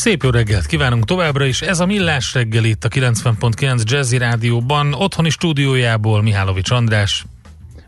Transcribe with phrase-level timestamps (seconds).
[0.00, 1.62] Szép jó reggelt kívánunk továbbra is.
[1.62, 7.24] Ez a Millás reggel itt a 90.9 Jazzy Rádióban, otthoni stúdiójából Mihálovics András.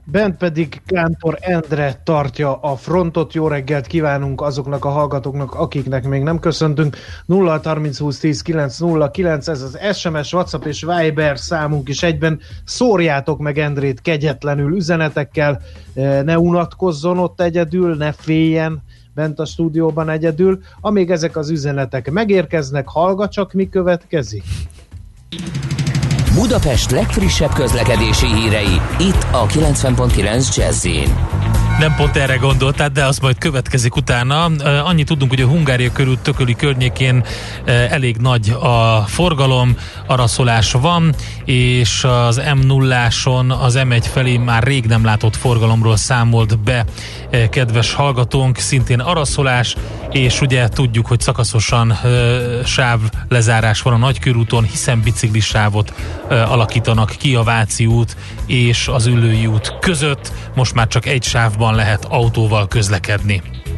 [0.05, 3.35] Bent pedig Kántor Endre tartja a frontot.
[3.35, 6.97] Jó reggelt kívánunk azoknak a hallgatóknak, akiknek még nem köszöntünk.
[7.27, 12.03] 0 30 20 10 9 0 9, ez az SMS, WhatsApp és Viber számunk is
[12.03, 12.41] egyben.
[12.65, 15.61] Szórjátok meg Endrét kegyetlenül üzenetekkel,
[16.25, 18.83] ne unatkozzon ott egyedül, ne féljen,
[19.15, 20.61] bent a stúdióban egyedül.
[20.81, 24.45] Amíg ezek az üzenetek megérkeznek, hallga csak mi következik.
[26.35, 30.87] Budapest legfrissebb közlekedési hírei, itt a 90.9 jazz
[31.79, 34.45] nem pont erre gondoltál, de az majd következik utána.
[34.85, 37.25] Annyit tudunk, hogy a Hungária körül tököli környékén
[37.65, 39.77] elég nagy a forgalom,
[40.07, 46.85] araszolás van, és az M0-áson az M1 felé már rég nem látott forgalomról számolt be
[47.51, 49.77] kedves hallgatónk, szintén araszolás,
[50.11, 51.99] és ugye tudjuk, hogy szakaszosan
[52.65, 52.99] sáv
[53.29, 55.93] lezárás van a nagykörúton, hiszen biciklisávot
[56.29, 60.33] alakítanak ki a Váci út és az Ülői út között.
[60.55, 63.43] Most már csak egy sávban lehet autóval közlekedni.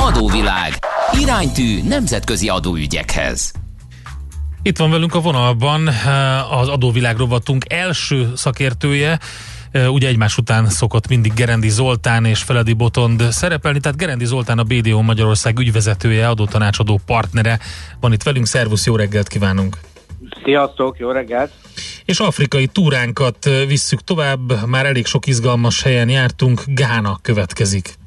[0.00, 0.72] Adóvilág,
[1.20, 3.52] iránytű nemzetközi adóügyekhez.
[4.62, 9.18] Itt van velünk a vonalban eh, az adóvilág rovatunk első szakértője,
[9.88, 14.62] ugye egymás után szokott mindig Gerendi Zoltán és Feledi Botond szerepelni, tehát Gerendi Zoltán a
[14.62, 17.58] BDO Magyarország ügyvezetője, adótanácsadó partnere
[18.00, 18.46] van itt velünk.
[18.46, 19.76] Szervusz, jó reggelt kívánunk!
[20.44, 21.52] Sziasztok, jó reggelt!
[22.04, 27.97] És afrikai túránkat visszük tovább, már elég sok izgalmas helyen jártunk, Gána következik.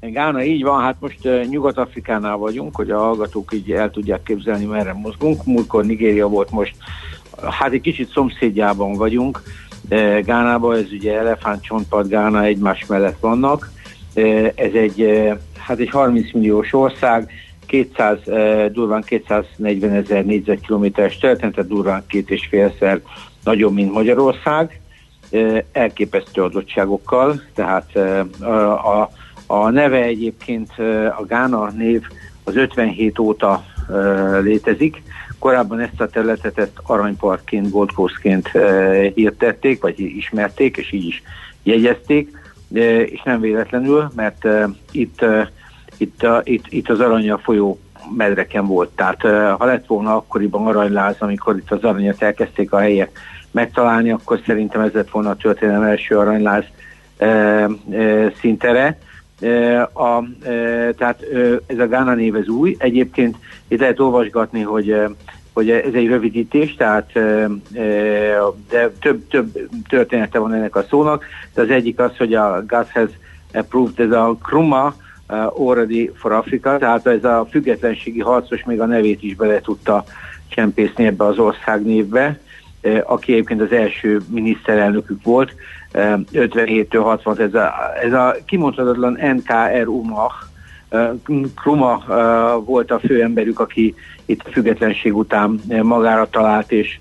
[0.00, 4.92] Gána így van, hát most Nyugat-Afrikánál vagyunk, hogy a hallgatók így el tudják képzelni, merre
[4.92, 5.44] mozgunk.
[5.44, 6.74] Múltkor Nigéria volt most,
[7.42, 9.42] hát egy kicsit szomszédjában vagyunk,
[10.24, 13.70] Gánában, ez ugye elefántcsontpad Gána egymás mellett vannak.
[14.54, 15.28] Ez egy,
[15.58, 17.30] hát egy 30 milliós ország,
[17.66, 18.18] 200,
[18.72, 23.00] durván 240 ezer négyzetkilométeres területen, tehát durván két és félszer
[23.44, 24.80] nagyobb, mint Magyarország,
[25.72, 27.96] elképesztő adottságokkal, tehát
[28.40, 29.10] a, a,
[29.50, 30.70] a neve egyébként,
[31.18, 32.02] a Gána név
[32.44, 33.64] az 57 óta
[34.42, 35.02] létezik,
[35.38, 36.82] Korábban ezt a területet ezt
[37.94, 41.22] Coastként e, hirdették, vagy ismerték, és így is
[41.62, 42.38] jegyezték,
[42.68, 44.46] de, és nem véletlenül, mert
[44.90, 45.24] itt,
[45.96, 47.78] itt, itt, itt az aranya folyó
[48.16, 48.90] medreken volt.
[48.90, 49.22] Tehát
[49.58, 53.18] ha lett volna akkoriban aranyláz, amikor itt az aranyat elkezdték a helyek
[53.50, 56.64] megtalálni, akkor szerintem ez lett volna a történelem első aranyláz
[57.16, 57.26] e,
[58.60, 58.96] e.
[59.92, 60.22] A,
[60.96, 61.24] tehát
[61.66, 62.76] ez a Gána név ez új.
[62.78, 63.36] Egyébként
[63.68, 64.96] itt lehet olvasgatni, hogy
[65.52, 67.12] hogy ez egy rövidítés, tehát
[68.70, 71.24] de több, több története van ennek a szónak.
[71.54, 73.10] De az egyik az, hogy a GAS has
[73.52, 74.94] approved ez a Kruma
[75.56, 80.04] already for Africa, tehát ez a függetlenségi harcos még a nevét is bele tudta
[80.48, 82.40] csempészni ebbe az ország névbe,
[83.04, 85.54] aki egyébként az első miniszterelnökük volt,
[85.92, 90.34] 57-től 60 ez a, ez a kimondhatatlan NKR UMAH,
[91.56, 92.02] Kruma
[92.64, 93.94] volt a főemberük, aki
[94.26, 96.98] itt a függetlenség után magára talált, és,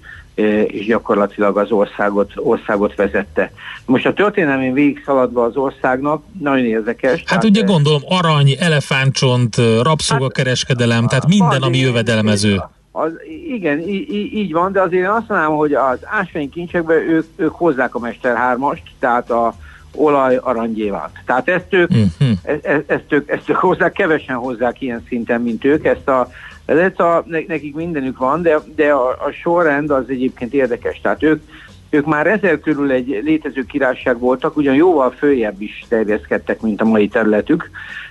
[0.67, 3.51] és gyakorlatilag az országot, országot vezette.
[3.85, 7.23] Most a történelmén végig szaladva az országnak, nagyon érdekes.
[7.25, 12.61] Hát ugye gondolom arany, elefántcsont, rabszolgakereskedelem, hát, tehát minden, ami jövedelmező.
[12.91, 13.11] Az,
[13.47, 17.95] igen, í- így van, de azért én azt mondanám, hogy az ásványkincsekben ők, ők hozzák
[17.95, 19.53] a Mester 3-ast, tehát a,
[19.95, 21.11] olaj aranygyévánt.
[21.25, 22.37] Tehát ezt ők, uh-huh.
[22.61, 25.85] ezt, ezt, ők, ezt ők hozzák, kevesen hozzák ilyen szinten, mint ők.
[25.85, 26.29] Ezt a,
[26.65, 31.01] ez a, nekik mindenük van, de, de a, a sorrend az egyébként érdekes.
[31.01, 31.41] Tehát ők,
[31.89, 36.85] ők már ezer körül egy létező királyság voltak, ugyan jóval följebb is terjeszkedtek, mint a
[36.85, 37.69] mai területük.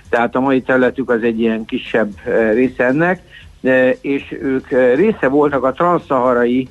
[0.09, 2.11] Tehát a mai területük az egy ilyen kisebb
[2.53, 3.21] része ennek,
[4.01, 6.69] és ők része voltak a transzaharai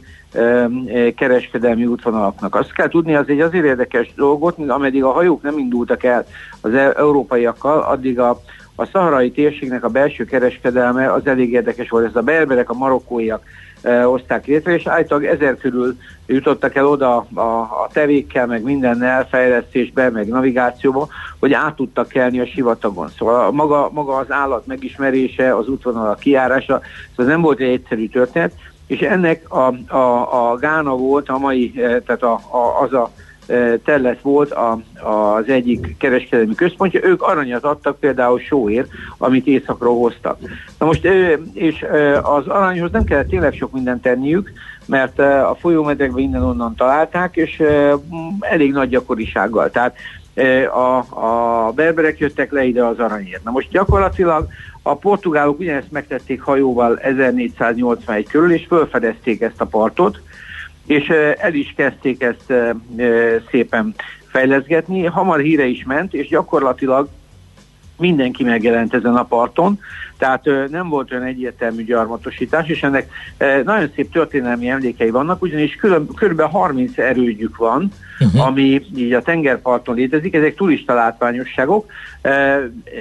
[1.17, 2.55] kereskedelmi útvonalaknak.
[2.55, 6.27] Azt kell tudni, az egy azért érdekes dolgot, ameddig a hajók nem indultak el
[6.61, 8.41] az e- európaiakkal, addig a,
[8.75, 12.07] a szaharai térségnek a belső kereskedelme az elég érdekes volt.
[12.07, 13.45] Ez a berberek, a marokkóiak
[13.83, 15.97] hozták létre, és állítólag ezer körül
[16.27, 21.09] jutottak el oda a, a tevékkel, meg mindennel, fejlesztésbe, meg navigációba,
[21.39, 23.09] hogy át tudtak kelni a sivatagon.
[23.19, 26.81] Szóval a maga, maga az állat megismerése, az útvonal a kiárása,
[27.17, 28.53] szóval nem volt egy egyszerű történet,
[28.87, 33.11] és ennek a, a, a Gána volt a mai, tehát a, a, az a
[33.85, 40.39] Tellez volt a, az egyik kereskedelmi központja, ők aranyat adtak például sóért, amit északról hoztak.
[40.79, 41.05] Na most,
[41.53, 41.87] és
[42.23, 44.53] az aranyhoz nem kellett tényleg sok mindent tenniük,
[44.87, 47.63] mert a folyómedrekben innen-onnan találták, és
[48.41, 49.71] elég nagy gyakorisággal.
[49.71, 49.97] Tehát
[50.73, 53.45] a, a berberek jöttek le ide az aranyért.
[53.45, 54.49] Na most gyakorlatilag
[54.83, 60.21] a portugálok ugyanezt megtették hajóval 1481 körül, és felfedezték ezt a partot,
[60.89, 61.09] és
[61.39, 62.53] el is kezdték ezt
[63.51, 63.95] szépen
[64.27, 65.05] fejleszgetni.
[65.05, 67.09] Hamar híre is ment, és gyakorlatilag
[67.97, 69.81] mindenki megjelent ezen a parton,
[70.19, 73.11] tehát nem volt olyan egyértelmű gyarmatosítás, és ennek
[73.65, 75.79] nagyon szép történelmi emlékei vannak, ugyanis
[76.15, 76.41] kb.
[76.41, 78.47] 30 erődjük van, uh-huh.
[78.47, 81.91] ami így a tengerparton létezik, ezek turista látványosságok,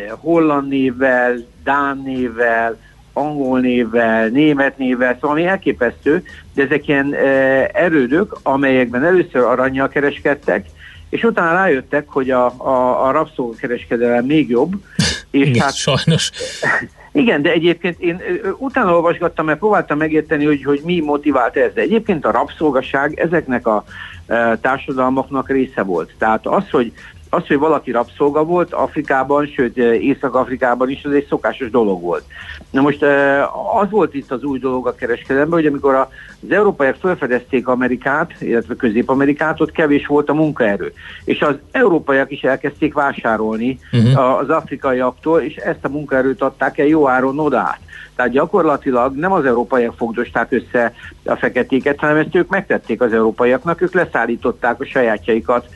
[0.10, 2.78] holland névvel, dán névvel,
[3.18, 6.24] angol névvel, német névvel, szóval ami elképesztő,
[6.54, 7.18] de ezek ilyen e,
[7.74, 10.66] erődök, amelyekben először aranyjal kereskedtek,
[11.10, 14.74] és utána rájöttek, hogy a, a, a rabszolgakereskedelem még jobb.
[15.32, 16.32] És Igen, hát, sajnos.
[17.12, 18.22] Igen, de egyébként én
[18.58, 21.74] utána olvasgattam, mert próbáltam megérteni, hogy, hogy mi motivált ez.
[21.74, 23.84] De egyébként a rabszolgaság ezeknek a
[24.28, 26.14] e, társadalmaknak része volt.
[26.18, 26.94] Tehát az, hogy
[27.30, 32.24] az, hogy valaki rabszolga volt Afrikában, sőt Észak-Afrikában is, az egy szokásos dolog volt.
[32.72, 33.04] Na most
[33.82, 38.76] az volt itt az új dolog a kereskedelemben, hogy amikor az európaiak felfedezték Amerikát, illetve
[38.76, 40.94] Közép-Amerikát, ott kevés volt a munkaerő.
[41.24, 44.40] És az európaiak is elkezdték vásárolni uh-huh.
[44.40, 47.80] az afrikaiaktól, és ezt a munkaerőt adták el jó áron odát.
[48.16, 50.94] Tehát gyakorlatilag nem az európaiak fogdosták össze
[51.26, 55.68] a feketéket, hanem ezt ők megtették az európaiaknak, ők leszállították a sajátjaikat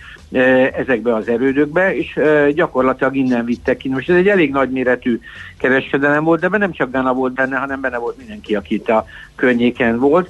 [0.78, 2.20] ezekbe az erődökbe, és
[2.54, 3.90] gyakorlatilag innen vittek ki.
[3.90, 5.20] Most ez egy elég nagyméretű
[5.58, 9.06] kereskedelem volt, de nem csak Ghana volt benne, hanem benne volt mindenki, aki itt a
[9.36, 10.30] környéken volt.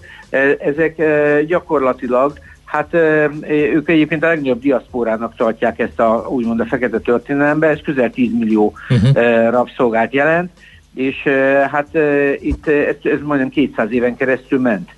[0.59, 1.01] Ezek
[1.45, 2.33] gyakorlatilag
[2.71, 2.93] Hát
[3.73, 8.31] ők egyébként a legnagyobb diaszporának tartják ezt a úgymond a fekete történelembe, ez közel 10
[8.33, 9.49] millió uh-huh.
[9.49, 10.51] rabszolgát jelent,
[10.95, 11.15] és
[11.71, 11.87] hát
[12.39, 14.89] itt ez, ez majdnem 200 éven keresztül ment.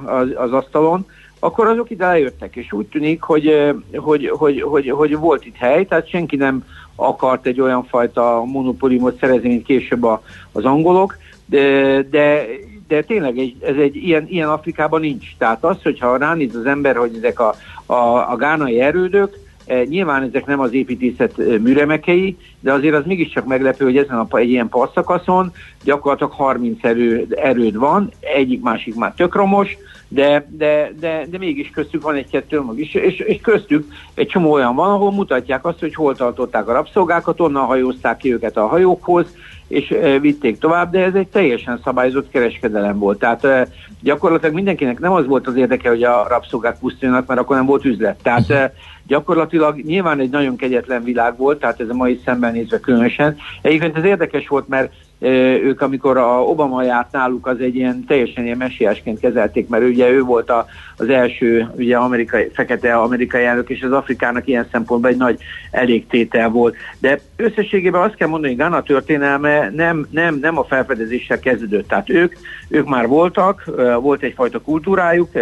[0.06, 1.06] az, az asztalon,
[1.40, 5.86] akkor azok ide eljöttek, és úgy tűnik, hogy, hogy, hogy, hogy, hogy volt itt hely,
[5.86, 6.66] tehát senki nem
[6.96, 10.22] akart egy olyan fajta monopóliumot szerezni, mint később a,
[10.52, 12.45] az angolok, de, de
[12.90, 15.26] de tényleg egy, ez egy ilyen, ilyen Afrikában nincs.
[15.38, 17.56] Tehát az, hogyha ránéz az ember, hogy ezek a,
[17.86, 23.06] a, a gánai erődök, e, nyilván ezek nem az építészet e, műremekei, de azért az
[23.06, 25.52] mégiscsak meglepő, hogy ezen a, egy ilyen passzakaszon
[25.84, 29.78] gyakorlatilag 30 erő, erőd van, egyik-másik már tök romos,
[30.08, 34.52] de, de, de, de mégis köztük van egy-kettő mag is, és, és köztük egy csomó
[34.52, 38.68] olyan van, ahol mutatják azt, hogy hol tartották a rabszolgákat, onnan hajózták ki őket a
[38.68, 39.26] hajókhoz,
[39.69, 43.19] és vitték tovább, de ez egy teljesen szabályozott kereskedelem volt.
[43.19, 43.69] Tehát
[44.02, 47.85] gyakorlatilag mindenkinek nem az volt az érdeke, hogy a rabszolgák pusztuljanak, mert akkor nem volt
[47.85, 48.19] üzlet.
[48.23, 48.73] Tehát
[49.07, 53.38] gyakorlatilag nyilván egy nagyon kegyetlen világ volt, tehát ez a mai szemben nézve különösen.
[53.61, 58.44] Egyébként ez érdekes volt, mert ők amikor a Obama járt náluk, az egy ilyen teljesen
[58.45, 60.66] ilyen messiásként kezelték, mert ugye ő volt a,
[60.97, 65.40] az első ugye amerikai, fekete amerikai elnök, és az Afrikának ilyen szempontból egy nagy
[65.71, 66.76] elégtétel volt.
[66.99, 71.88] De összességében azt kell mondani, hogy Ghana történelme nem, nem, nem a felfedezéssel kezdődött.
[71.88, 72.33] Tehát ők,
[72.69, 73.64] ők már voltak,
[74.02, 75.35] volt egyfajta kultúrájuk,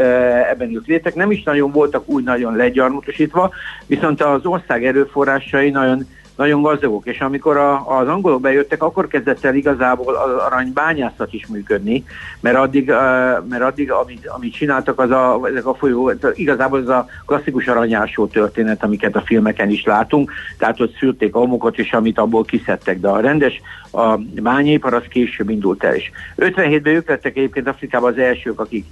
[0.51, 3.51] ebben ők létek, nem is nagyon voltak úgy nagyon legyarmatosítva,
[3.86, 6.05] viszont az ország erőforrásai nagyon
[6.38, 11.48] nagyon gazdagok, és amikor a, az angolok bejöttek, akkor kezdett el igazából az aranybányászat is
[11.48, 12.03] működni,
[12.39, 12.88] mert addig,
[13.50, 18.27] mert addig amit, amit csináltak, az a, ezek a folyó, igazából ez a klasszikus aranyásó
[18.27, 23.00] történet, amiket a filmeken is látunk, tehát ott szülték a homokot, és amit abból kiszedtek,
[23.00, 28.12] de a rendes a bányépar az később indult el, és 57-ben ők lettek egyébként Afrikában
[28.12, 28.86] az elsők, akik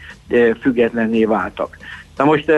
[0.61, 1.77] függetlenné váltak.
[2.17, 2.51] Na most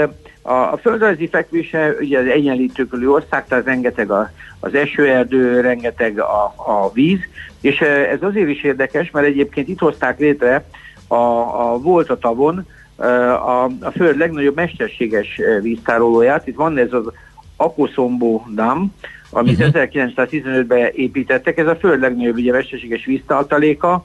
[0.48, 6.54] a, a földrajzi fekvése ugye az egyenlítőkölű ország, tehát rengeteg a, az esőerdő, rengeteg a,
[6.58, 7.20] a víz,
[7.62, 10.66] és ez azért is érdekes, mert egyébként itt hozták létre
[11.08, 12.66] a, a volt a tavon
[12.98, 16.48] a, a föld legnagyobb mesterséges víztárolóját.
[16.48, 17.12] Itt van ez az
[17.56, 18.94] Akoszombó Dam,
[19.38, 19.84] amit uh-huh.
[19.84, 20.02] Mhm.
[20.16, 21.58] 1915-ben építettek.
[21.58, 24.04] Ez a föld legnagyobb ugye, mesterséges víztartaléka,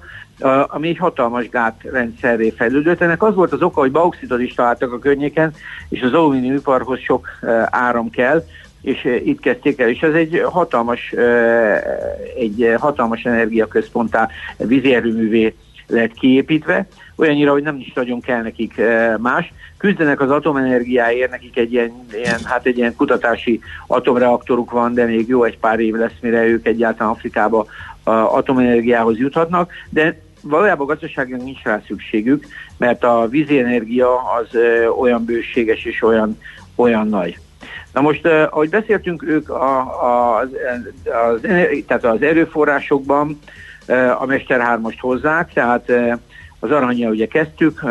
[0.67, 3.01] ami egy hatalmas gátrendszerré fejlődött.
[3.01, 5.53] Ennek az volt az oka, hogy bauxitot is találtak a környéken,
[5.89, 7.29] és az alumíniumiparhoz sok
[7.71, 8.45] áram kell,
[8.83, 11.15] és itt kezdték el, és ez egy hatalmas,
[12.37, 15.55] egy hatalmas energiaközponttá, vízierőművé
[15.87, 18.81] lett kiépítve, olyannyira, hogy nem is nagyon kell nekik
[19.19, 19.53] más.
[19.79, 25.29] Küzdenek az atomenergiáért, nekik egy ilyen, ilyen, hát egy ilyen kutatási atomreaktoruk van, de még
[25.29, 27.67] jó egy pár év lesz, mire ők egyáltalán Afrikába
[28.05, 34.59] atomenergiához juthatnak, de valójában gazdaságilag nincs rá szükségük, mert a vízienergia az
[34.99, 36.39] olyan bőséges és olyan,
[36.75, 37.39] olyan nagy.
[37.93, 40.49] Na most, ahogy beszéltünk, ők a, a, az,
[41.05, 41.41] az,
[41.87, 43.39] tehát az erőforrásokban
[44.19, 45.93] a Mester 3 hozzák, tehát
[46.63, 47.85] az aranyja ugye kezdtük,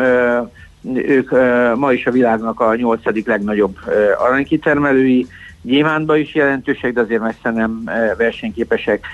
[0.94, 1.30] ők
[1.76, 3.76] ma is a világnak a nyolcadik legnagyobb
[4.18, 5.26] aranykitermelői,
[5.62, 9.06] Gyémántban is jelentősek, de azért messze nem versenyképesek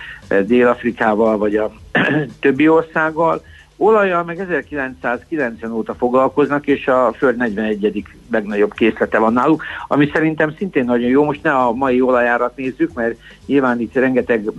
[0.46, 1.72] Dél-Afrikával vagy a
[2.40, 3.42] többi országgal.
[3.76, 8.04] Olajjal meg 1990 óta foglalkoznak, és a Föld 41.
[8.30, 11.24] legnagyobb készlete van náluk, ami szerintem szintén nagyon jó.
[11.24, 14.50] Most ne a mai olajárat nézzük, mert nyilván itt rengeteg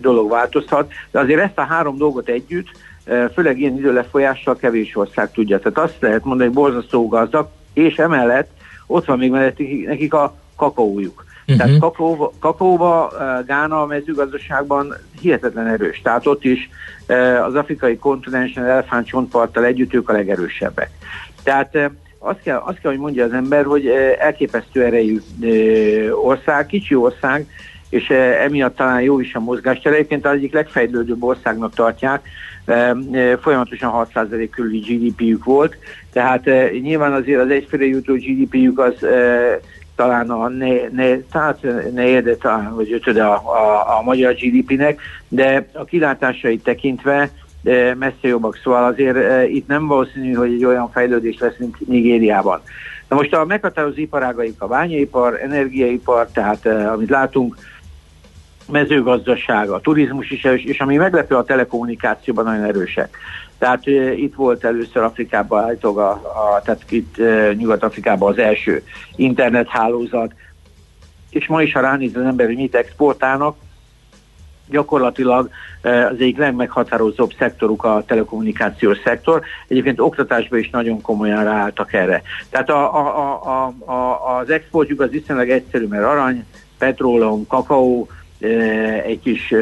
[0.00, 2.68] dolog változhat, de azért ezt a három dolgot együtt
[3.34, 5.58] főleg ilyen időlefolyással kevés ország tudja.
[5.58, 8.50] Tehát azt lehet mondani, hogy borzasztó gazdag, és emellett
[8.86, 11.24] ott van még mellett nekik a kakaójuk.
[11.42, 11.56] Uh-huh.
[11.56, 13.12] Tehát kakaó, kakaóba
[13.46, 16.00] Gána a mezőgazdaságban hihetetlen erős.
[16.02, 16.70] Tehát ott is
[17.46, 20.90] az afrikai kontinensen elefántcsontparttal együtt ők a legerősebbek.
[21.42, 23.86] Tehát azt kell, azt kell, hogy mondja az ember, hogy
[24.18, 25.20] elképesztő erejű
[26.10, 27.46] ország, kicsi ország,
[27.92, 28.10] és
[28.44, 29.94] emiatt talán jó is a mozgástere.
[29.94, 32.28] Egyébként az egyik legfejlődőbb országnak tartják,
[33.40, 35.76] folyamatosan 6% körüli GDP-jük volt,
[36.12, 36.44] tehát
[36.82, 38.94] nyilván azért az egyfőre jutó GDP-jük az
[39.96, 45.68] talán a ne, ne, tehát negyede, talán, vagy ötöde a, a, a magyar GDP-nek, de
[45.72, 47.30] a kilátásait tekintve
[47.98, 52.60] messze jobbak, szóval azért itt nem valószínű, hogy egy olyan fejlődés lesz, mint Nigériában.
[53.08, 57.56] Na most a meghatározó iparágaik a bányaipar, energiaipar, tehát amit látunk,
[58.70, 63.16] mezőgazdaság, a turizmus is erős, és ami meglepő a telekommunikációban nagyon erősek.
[63.58, 68.82] Tehát uh, itt volt először Afrikában, állítólag a, a, tehát itt uh, Nyugat-Afrikában az első
[69.16, 70.32] internethálózat,
[71.30, 73.56] és ma is, ha ránéz az ember, hogy mit exportálnak,
[74.68, 75.50] gyakorlatilag
[75.82, 79.42] az egyik legmeghatározóbb szektoruk a telekommunikációs szektor.
[79.68, 82.22] Egyébként oktatásban is nagyon komolyan ráálltak erre.
[82.50, 86.44] Tehát a, a, a, a, az exportjuk az viszonylag egyszerű, mert arany,
[86.78, 88.08] petróleum, kakaó,
[89.04, 89.54] egy kis,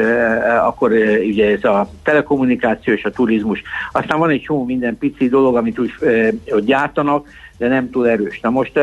[0.61, 0.91] akkor
[1.25, 3.61] ugye ez a telekommunikáció és a turizmus.
[3.91, 5.91] Aztán van egy csomó minden pici dolog, amit úgy
[6.49, 8.39] hogy gyártanak, de nem túl erős.
[8.39, 8.79] Na most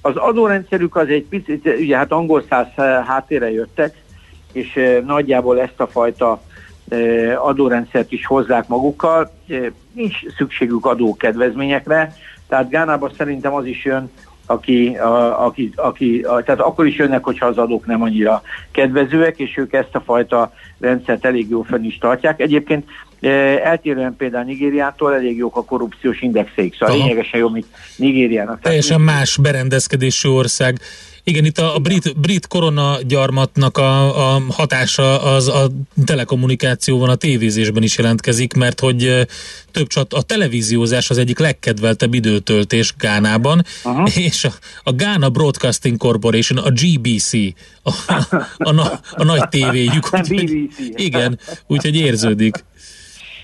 [0.00, 2.66] az adórendszerük az egy picit, ugye hát angol száz
[3.06, 3.94] háttérre jöttek,
[4.52, 6.42] és nagyjából ezt a fajta
[7.36, 9.30] adórendszert is hozzák magukkal.
[9.92, 12.14] Nincs szükségük adókedvezményekre,
[12.48, 14.10] tehát Gánában szerintem az is jön,
[14.46, 19.38] aki, a, aki, aki a, tehát akkor is jönnek, hogyha az adók nem annyira kedvezőek,
[19.38, 22.40] és ők ezt a fajta rendszert elég jól fenn is tartják.
[22.40, 22.88] Egyébként
[23.20, 23.28] e,
[23.64, 27.04] eltérően például Nigériától elég jók a korrupciós indexeik, szóval Aha.
[27.04, 28.60] lényegesen jobb, mint Nigériának.
[28.60, 30.78] Teljesen más berendezkedésű ország.
[31.28, 35.68] Igen, itt a, a brit, brit koronagyarmatnak a, a hatása az a
[36.04, 39.26] telekommunikációban, a tévézésben is jelentkezik, mert hogy
[39.72, 44.08] több csat, a televíziózás az egyik legkedveltebb időtöltés Gánában, Aha.
[44.28, 44.50] és a,
[44.82, 47.32] a Ghana Broadcasting Corporation, a GBC,
[47.82, 47.90] a,
[48.58, 50.04] a, a, a nagy tévéjük.
[50.28, 52.64] Úgy, igen, úgyhogy érződik.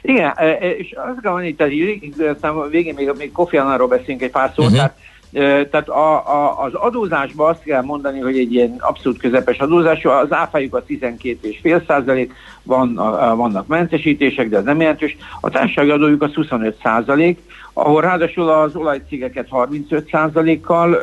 [0.02, 0.32] Igen,
[0.78, 4.76] és azt kell mondani, hogy végén még, még Kofi Annanról beszélünk egy pár szót, uh-huh.
[4.76, 4.96] tehát
[5.32, 10.32] tehát a, a, az adózásban azt kell mondani, hogy egy ilyen abszolút közepes adózás, az
[10.32, 12.94] áfájuk a 12,5 százalék, van,
[13.36, 15.16] vannak mentesítések, de ez nem jelentős.
[15.40, 17.38] A társasági adójuk az 25 százalék,
[17.72, 20.94] ahol ráadásul az olajcégeket 35 százalékkal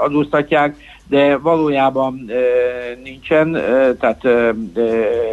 [0.00, 0.76] adóztatják,
[1.08, 2.30] de valójában
[3.02, 3.52] nincsen,
[4.00, 4.22] tehát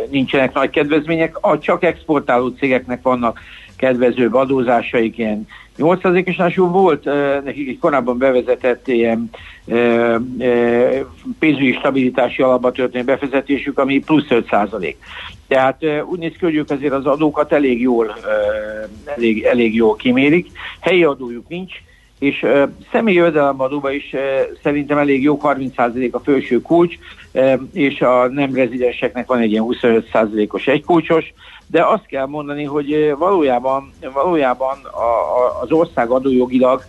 [0.10, 3.39] nincsenek nagy kedvezmények, a csak exportáló cégeknek vannak
[3.77, 5.48] kedvezőbb adózásaik, ilyen
[5.78, 7.04] 8%-os volt
[7.44, 9.30] nekik egy korábban bevezetett ilyen
[11.40, 14.96] pénzügyi stabilitási alapba történő befezetésük, ami plusz 5%.
[15.48, 18.16] Tehát úgy néz ki, hogy ők azért az adókat elég jól,
[19.16, 20.48] elég, elég jól kimérik.
[20.80, 21.74] Helyi adójuk nincs,
[22.22, 24.22] és uh, személyi jövedelemadóban is uh,
[24.63, 26.96] szerintem elég jó 30% a felső kulcs,
[27.32, 31.34] uh, és a nem rezidenseknek van egy ilyen 25%-os egykulcsos,
[31.72, 35.04] de azt kell mondani, hogy valójában, valójában a,
[35.44, 36.84] a, az ország adójogilag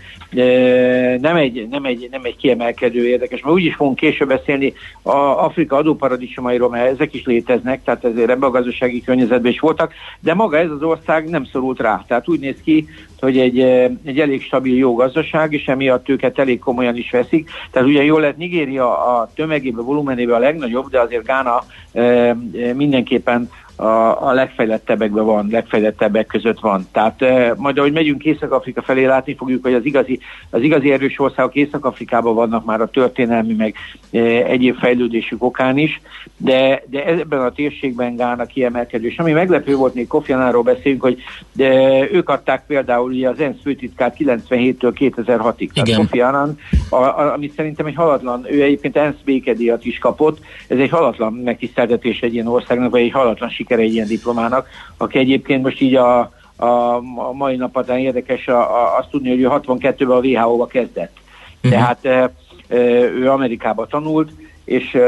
[1.20, 4.72] nem egy, nem, egy, nem egy kiemelkedő érdekes, mert úgyis fogunk később beszélni
[5.02, 9.92] a Afrika adóparadicsomairól, mert ezek is léteznek, tehát ezért ebben a gazdasági környezetben is voltak,
[10.20, 12.04] de maga ez az ország nem szorult rá.
[12.06, 12.88] Tehát úgy néz ki,
[13.20, 13.58] hogy egy,
[14.04, 17.50] egy elég stabil jó gazdaság, és emiatt őket elég komolyan is veszik.
[17.70, 22.36] Tehát ugye jól lett Nigéria a tömegében, volumenében a legnagyobb, de azért Gána e,
[22.74, 23.50] mindenképpen
[23.82, 26.88] a, a legfejlettebbekben van, legfejlettebbek között van.
[26.92, 30.20] Tehát e, majd ahogy megyünk Észak-Afrika felé, látni fogjuk, hogy az igazi,
[30.50, 33.74] az igazi erős országok Észak-Afrikában vannak már a történelmi, meg
[34.10, 36.00] e, egyéb fejlődésük okán is,
[36.36, 39.06] de, de ebben a térségben Gána kiemelkedő.
[39.06, 41.22] És ami meglepő volt, még Kofi Annáról beszélünk, hogy
[41.52, 41.70] de
[42.12, 45.70] ők adták például ugye az ENSZ főtitkát 97-től 2006-ig.
[45.72, 46.58] Tehát Kofi Annan,
[46.88, 51.32] a, a, ami szerintem egy halatlan, ő egyébként ENSZ békedíjat is kapott, ez egy halatlan
[51.32, 55.94] megtiszteltetés egy ilyen országnak, vagy egy halatlan siker egy ilyen diplomának, aki egyébként most így
[55.94, 56.18] a,
[56.56, 61.16] a, a mai napatán érdekes a, a, azt tudni, hogy ő 62-ben a WHO-ba kezdett.
[61.56, 61.70] Uh-huh.
[61.70, 62.32] Tehát e,
[62.68, 64.30] e, ő Amerikába tanult,
[64.64, 65.00] és e,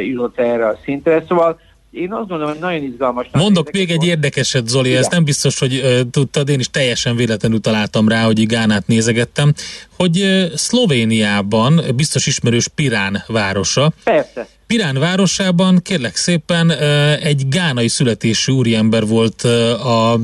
[0.00, 1.24] jutott erre a szintre.
[1.28, 1.58] Szóval
[1.96, 3.26] én azt gondolom, hogy nagyon izgalmas.
[3.32, 5.00] Mondok még egy érdekeset, Zoli, Igen.
[5.00, 9.52] ezt nem biztos, hogy uh, tudtad, én is teljesen véletlenül találtam rá, hogy Gánát nézegettem,
[9.96, 13.92] hogy uh, Szlovéniában biztos ismerős Pirán városa.
[14.04, 14.46] Persze.
[14.66, 16.70] Pirán városában kérlek szépen
[17.20, 19.42] egy gánai születésű úriember volt
[19.82, 20.20] a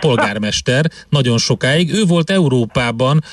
[0.00, 1.92] polgármester nagyon sokáig.
[1.92, 3.24] Ő volt Európában,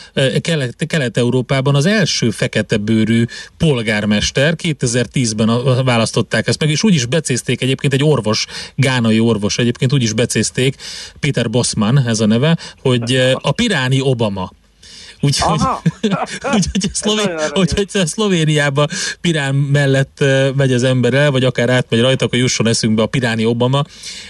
[0.88, 3.26] Kelet-Európában az első fekete bőrű
[3.58, 4.56] polgármester.
[4.64, 8.46] 2010-ben választották ezt meg, és úgy is becézték egyébként egy orvos,
[8.76, 10.76] gánai orvos egyébként úgy is becézték,
[11.20, 14.52] Peter Bosman ez a neve, hogy a Piráni Obama.
[15.22, 15.60] Úgyhogy
[16.54, 18.88] úgy, hogy Szlovén, hogy, hogy Szlovéniába
[19.22, 20.24] Pirán mellett
[20.56, 23.84] megy az ember el, vagy akár átmegy rajta, akkor jusson eszünkbe a Piráni Obama,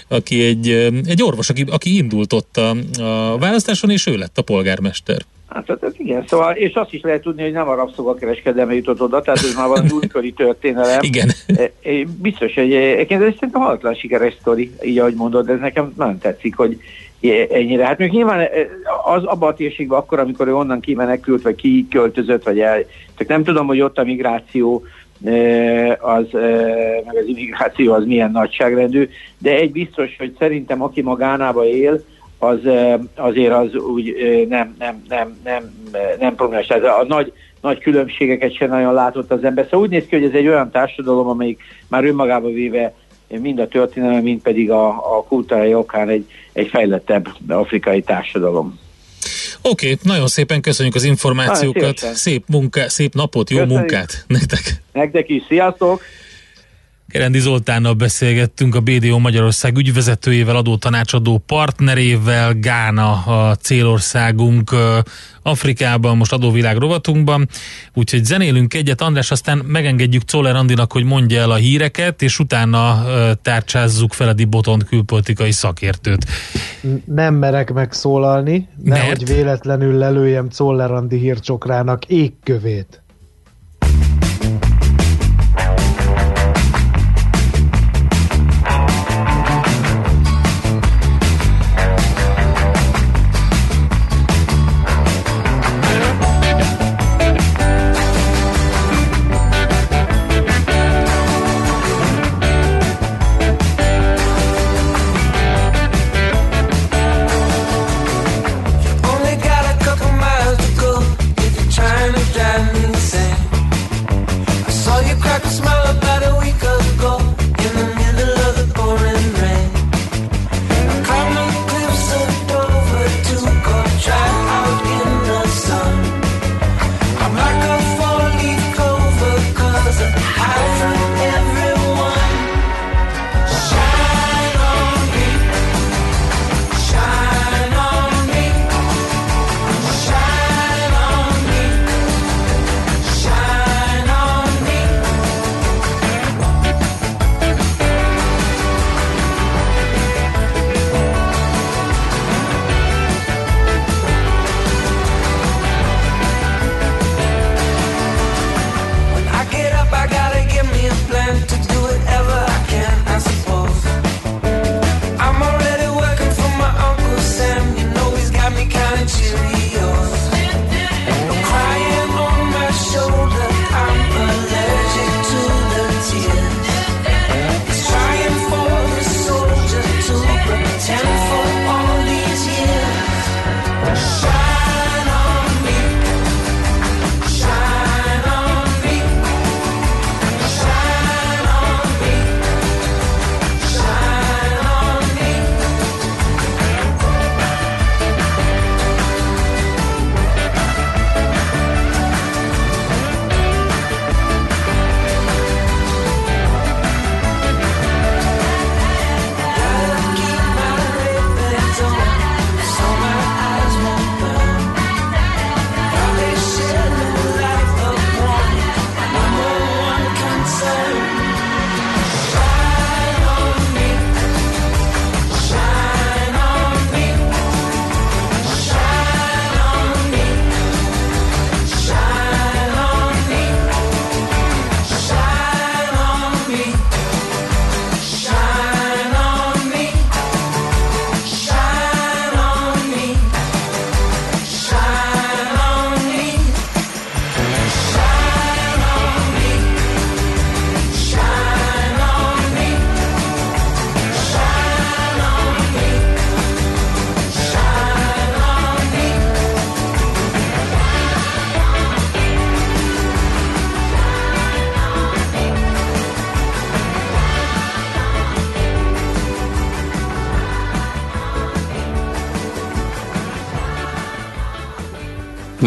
[0.08, 0.68] aki egy,
[1.04, 2.70] egy orvos, aki, aki indult ott a,
[3.02, 5.18] a választáson, és ő lett a polgármester.
[5.48, 9.20] Hát, hát igen, szóval, és azt is lehet tudni, hogy nem a rabszolgakereskedelme jutott oda,
[9.20, 11.02] tehát ez már valami újkori történelem.
[11.02, 11.30] Igen.
[12.20, 16.56] Biztos, hogy egyébként ez szerintem halatlan sikeres sztori, így ahogy mondod, ez nekem nagyon tetszik,
[16.56, 16.80] hogy
[17.50, 17.84] ennyire.
[17.84, 18.66] Hát még nyilván eh,
[19.04, 22.84] az abban a térségben akkor, amikor ő onnan kimenekült, vagy kiköltözött, vagy el,
[23.18, 24.82] csak nem tudom, hogy ott a migráció
[25.24, 31.02] eh, az, eh, meg az immigráció az milyen nagyságrendű, de egy biztos, hogy szerintem aki
[31.02, 32.02] magánába él,
[32.38, 32.58] az
[33.14, 34.14] azért az úgy
[34.48, 35.62] nem, nem, nem, nem,
[36.18, 36.66] nem problémás.
[36.66, 39.64] Tehát a nagy, nagy különbségeket sem nagyon látott az ember.
[39.64, 42.94] Szóval úgy néz ki, hogy ez egy olyan társadalom, amelyik már önmagába véve
[43.28, 48.78] mind a történelem, mind pedig a, a kultúrai okán egy, egy fejlettebb afrikai társadalom.
[49.62, 53.78] Oké, okay, nagyon szépen köszönjük az információkat, szép, munka, szép napot, jó köszönjük.
[53.78, 54.82] munkát nektek!
[54.92, 56.02] Nektek is, sziasztok!
[57.08, 64.74] Kerendi Zoltánnal beszélgettünk a BDO Magyarország ügyvezetőjével, adó tanácsadó partnerével, Gána a célországunk
[65.42, 67.48] Afrikában, most adóvilág rovatunkban,
[67.94, 73.04] úgyhogy zenélünk egyet, András, aztán megengedjük Czoller Andinak, hogy mondja el a híreket, és utána
[73.42, 76.26] tárcsázzuk Feledi Botont külpolitikai szakértőt.
[77.04, 83.02] Nem merek megszólalni, nehogy véletlenül lelőjem Czoller Andi hírcsokrának égkövét.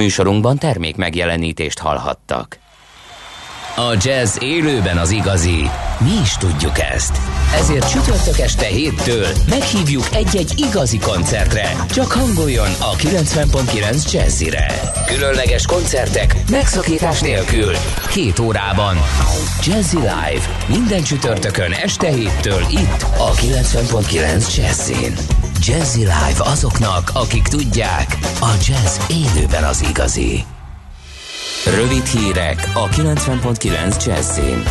[0.02, 2.60] Műsorunkban termék megjelenítést hallhattak.
[3.76, 5.70] A jazz élőben az igazi.
[6.00, 7.18] Mi is tudjuk ezt.
[7.56, 11.76] Ezért csütörtök este héttől meghívjuk egy-egy igazi koncertre.
[11.94, 14.66] Csak hangoljon a 90.9 Jazzire.
[15.06, 17.74] Különleges koncertek megszakítás nélkül.
[18.12, 18.96] Két órában.
[19.64, 20.66] Jazzy Live.
[20.68, 25.41] Minden csütörtökön este héttől itt a 90.9 Jazzin.
[25.68, 30.44] Jazzy Live azoknak, akik tudják, a jazz élőben az igazi.
[31.76, 34.64] Rövid hírek a 90.9 Jazzin.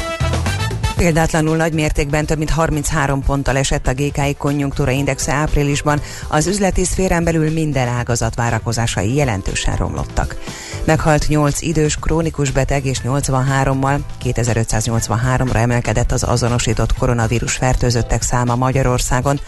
[0.97, 6.85] Példátlanul nagy mértékben több mint 33 ponttal esett a GKI konjunktúra indexe áprilisban, az üzleti
[6.85, 10.37] szférán belül minden ágazat várakozásai jelentősen romlottak.
[10.85, 19.41] Meghalt 8 idős krónikus beteg és 83-mal, 2583-ra emelkedett az azonosított koronavírus fertőzöttek száma Magyarországon.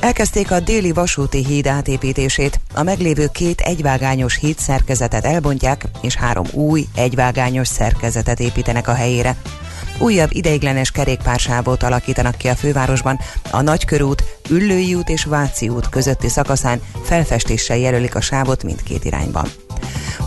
[0.00, 6.46] Elkezdték a déli vasúti híd átépítését, a meglévő két egyvágányos híd szerkezetet elbontják, és három
[6.52, 9.36] új egyvágányos szerkezetet építenek a helyére.
[9.98, 13.18] Újabb ideiglenes kerékpársávot alakítanak ki a fővárosban,
[13.50, 19.48] a Nagykörút, Üllői út és Váci út közötti szakaszán felfestéssel jelölik a sávot mindkét irányban.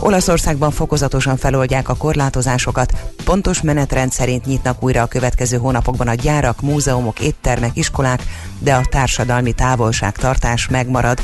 [0.00, 2.92] Olaszországban fokozatosan feloldják a korlátozásokat,
[3.24, 8.22] pontos menetrend szerint nyitnak újra a következő hónapokban a gyárak, múzeumok, éttermek, iskolák,
[8.58, 11.18] de a társadalmi távolságtartás megmarad.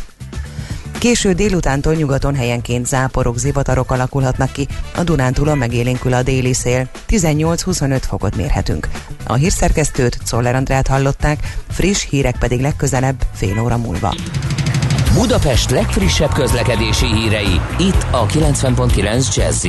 [0.98, 6.88] Késő délutántól nyugaton helyenként záporok, zivatarok alakulhatnak ki, a Dunántúlon megélénkül a déli szél.
[7.08, 8.88] 18-25 fokot mérhetünk.
[9.26, 14.14] A hírszerkesztőt, Czoller Andrát hallották, friss hírek pedig legközelebb fél óra múlva.
[15.14, 19.66] Budapest legfrissebb közlekedési hírei, itt a 90.9 jazz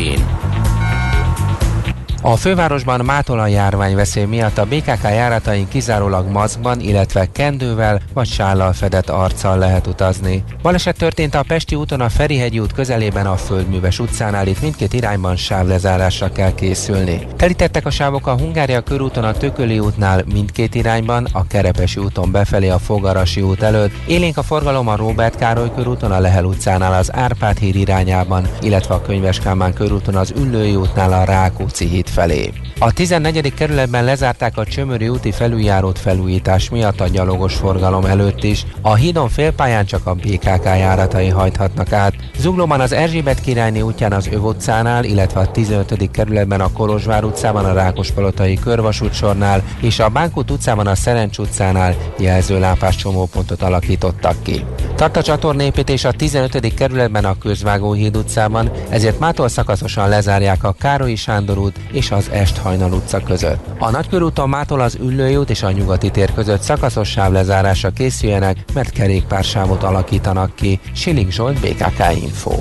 [2.22, 8.74] a fővárosban mátolan járvány veszély miatt a BKK járatain kizárólag maszkban, illetve kendővel vagy sállal
[8.74, 10.44] fedett arccal lehet utazni.
[10.62, 15.36] Baleset történt a Pesti úton a Ferihegyi út közelében a Földműves utcánál, itt mindkét irányban
[15.36, 17.28] sávlezárásra kell készülni.
[17.36, 22.70] Telítettek a sávok a Hungária körúton a Tököli útnál mindkét irányban, a Kerepesi úton befelé
[22.70, 27.14] a Fogarasi út előtt, élénk a forgalom a Róbert Károly körúton a Lehel utcánál az
[27.14, 32.52] Árpád híd irányában, illetve a Könyves Kálmán körúton az Üllői útnál a Rákóczi híd felé.
[32.80, 33.54] A 14.
[33.54, 38.66] kerületben lezárták a Csömöri úti felüljárót felújítás miatt a gyalogos forgalom előtt is.
[38.82, 42.14] A hídon félpályán csak a BKK járatai hajthatnak át.
[42.38, 46.12] Zuglóban az Erzsébet királyné útján az Öv utcánál, illetve a 15.
[46.12, 52.96] kerületben a Kolozsvár utcában a Rákospalotai körvasútsornál és a Bánkút utcában a Szerencs utcánál jelzőlámpás
[52.96, 54.66] csomópontot alakítottak ki.
[54.96, 56.74] Tart a csatornépítés a 15.
[56.74, 62.58] kerületben a Közvágóhíd utcában, ezért mától szakaszosan lezárják a Károlyi Sándor út és az Est
[62.58, 63.66] Hajnal utca között.
[63.78, 68.90] A Nagykörúton mától az Üllői út és a Nyugati tér között szakaszos sávlezárásra készüljenek, mert
[68.90, 70.80] kerékpársávot alakítanak ki.
[70.94, 72.52] Siling Zsolt, BKK Info.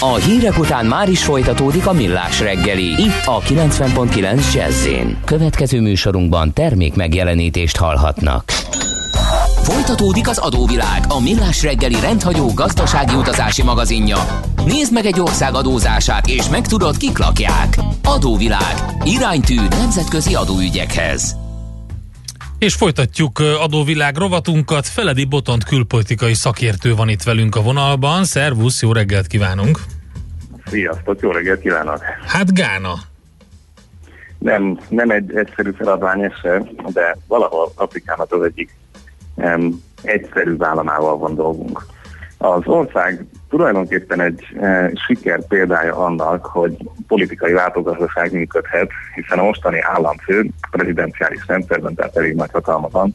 [0.00, 3.02] A hírek után már is folytatódik a millás reggeli.
[3.02, 4.88] Itt a 90.9 jazz
[5.24, 8.44] Következő műsorunkban termék megjelenítést hallhatnak.
[9.70, 14.16] Folytatódik az adóvilág, a millás reggeli rendhagyó gazdasági utazási magazinja.
[14.64, 17.74] Nézd meg egy ország adózását, és megtudod, kik lakják.
[18.04, 18.74] Adóvilág.
[19.04, 21.36] Iránytű nemzetközi adóügyekhez.
[22.58, 24.86] És folytatjuk adóvilág rovatunkat.
[24.86, 28.24] Feledi Botont külpolitikai szakértő van itt velünk a vonalban.
[28.24, 29.78] Szervusz, jó reggelt kívánunk!
[30.64, 32.02] Sziasztok, jó reggelt kívánok!
[32.26, 32.94] Hát Gána.
[34.38, 36.32] Nem, nem egy egyszerű feladvány ez
[36.92, 38.79] de valahol Afrikának az egyik
[39.34, 41.82] um, egyszerű államával van dolgunk.
[42.38, 49.80] Az ország tulajdonképpen egy e, siker példája annak, hogy politikai változatosság működhet, hiszen a mostani
[49.80, 53.14] államfő prezidenciális rendszerben, tehát elég nagy hatalma van,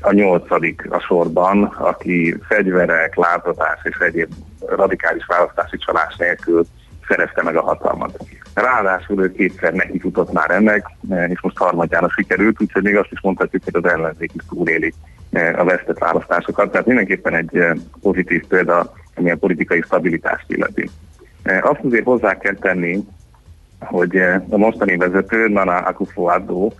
[0.00, 4.32] a nyolcadik a sorban, aki fegyverek, láthatás és egyéb
[4.66, 6.64] radikális választási csalás nélkül
[7.12, 8.16] szerezte meg a hatalmat.
[8.54, 13.12] Ráadásul ő kétszer neki futott már ennek, e, és most harmadjára sikerült, úgyhogy még azt
[13.12, 14.92] is mondhatjuk, hogy az ellenzék is túléli
[15.32, 16.70] e, a vesztett választásokat.
[16.70, 20.90] Tehát mindenképpen egy e, pozitív példa, ami a politikai stabilitást illeti.
[21.60, 23.04] Azt azért hozzá kell tenni,
[23.80, 24.16] hogy
[24.48, 26.70] a mostani vezető, Nana Akufo-Addo,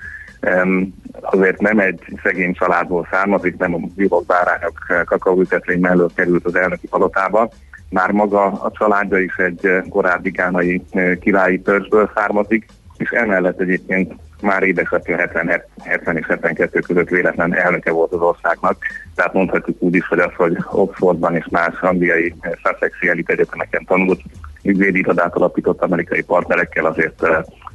[1.21, 6.89] azért nem egy szegény családból származik, nem a vívok bárányok kakaóütetlény mellől került az elnöki
[6.89, 7.51] palotába,
[7.93, 13.61] már maga a családja is egy eh, korábbi gánai eh, királyi törzsből származik, és emellett
[13.61, 18.77] egyébként már édesapja 70, 70 és 72 között véletlen elnöke volt az országnak,
[19.15, 23.85] tehát mondhatjuk úgy is, hogy az, hogy Oxfordban és más angliai eh, Sussexi elit egyetemeken
[23.85, 24.21] tanult,
[24.63, 27.27] ügyvédi irodát alapított amerikai partnerekkel azért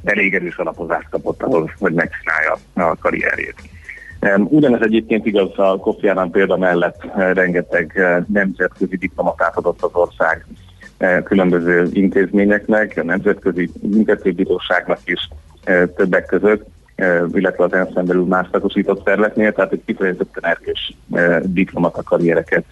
[0.04, 3.54] elég erős alapozást kapott ahhoz, hogy megcsinálja a karrierjét.
[4.36, 8.00] Ugyanez egyébként igaz a Kofi Annan példa mellett rengeteg
[8.32, 10.46] nemzetközi diplomatát adott az ország
[11.24, 15.28] különböző intézményeknek, a Nemzetközi Büntetőbíróságnak is
[15.96, 16.66] többek között,
[17.32, 20.96] illetve az ENSZ belül más szakosított szerveknél, tehát egy kifejezetten erős
[21.42, 22.64] diplomata karriereket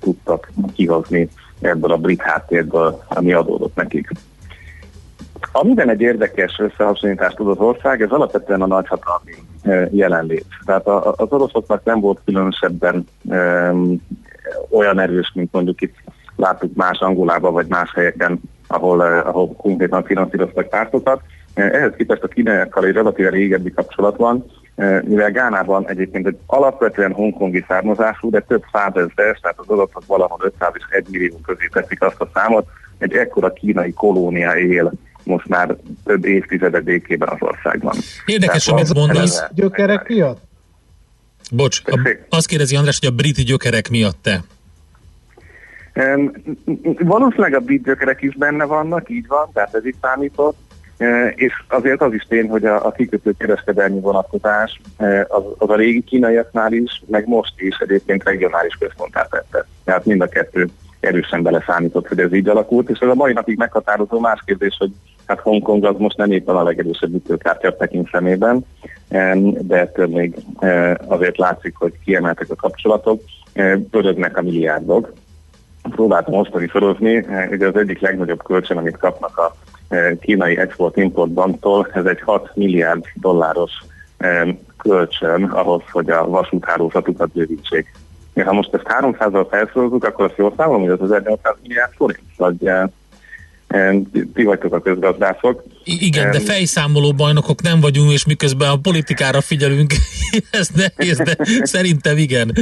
[0.00, 1.28] tudtak kihozni
[1.60, 4.10] ebből a brit háttérből, ami adódott nekik.
[5.52, 9.32] Amiben egy érdekes összehasonlítást tud az ország, ez alapvetően a nagyhatalmi
[9.90, 10.46] jelenlét.
[10.64, 13.06] Tehát az oroszoknak nem volt különösebben
[14.70, 15.94] olyan erős, mint mondjuk itt
[16.36, 21.20] láttuk más Angolában vagy más helyeken, ahol, ahol konkrétan finanszíroztak pártokat.
[21.54, 24.44] Ehhez képest a kínaiakkal egy relatíve régebbi kapcsolat van,
[25.02, 30.70] mivel Gánában egyébként egy alapvetően hongkongi származású, de több százezres, tehát az adatok valahol 500
[30.74, 32.66] és 1 millió közé teszik azt a számot,
[32.98, 34.92] egy ekkora kínai kolónia él
[35.26, 37.96] most már több évtizedek békében az országban.
[38.26, 39.42] Érdekes, amit mondasz.
[39.54, 40.40] Gyökerek miatt?
[41.52, 44.40] Bocs, a, azt kérdezi András, hogy a brit gyökerek miatt te.
[45.94, 46.32] Um,
[46.98, 50.56] valószínűleg a brit gyökerek is benne vannak, így van, tehát ez is számított.
[51.34, 54.80] És azért az is tény, hogy a, a kikötő kereskedelmi vonatkozás
[55.28, 59.66] az, az a régi kínaiaknál is, meg most is egyébként regionális központát tette.
[59.84, 60.68] Tehát mind a kettő
[61.00, 64.90] erősen beleszámított, hogy ez így alakult, és ez a mai napig meghatározó más kérdés, hogy
[65.26, 68.64] hát Hongkong az most nem éppen a legerősebb ütőkártya a Peking szemében,
[69.58, 73.22] de ettől még e, azért látszik, hogy kiemeltek a kapcsolatok,
[73.90, 75.12] pörögnek a milliárdok.
[75.82, 79.56] Próbáltam osztani sorozni, hogy az egyik legnagyobb kölcsön, amit kapnak a
[80.20, 83.72] kínai export-import banktól, ez egy 6 milliárd dolláros
[84.78, 87.94] kölcsön ahhoz, hogy a vasúthálózatukat bővítsék.
[88.44, 92.70] Ha most ezt 300-al felszorozzuk, akkor azt jól számolom, hogy az 1800 milliárd forint, vagy
[94.34, 95.62] ti vagytok a közgazdászok.
[95.84, 99.92] Igen, de fejszámoló bajnokok nem vagyunk, és miközben a politikára figyelünk,
[100.50, 102.52] ez nehéz, de szerintem igen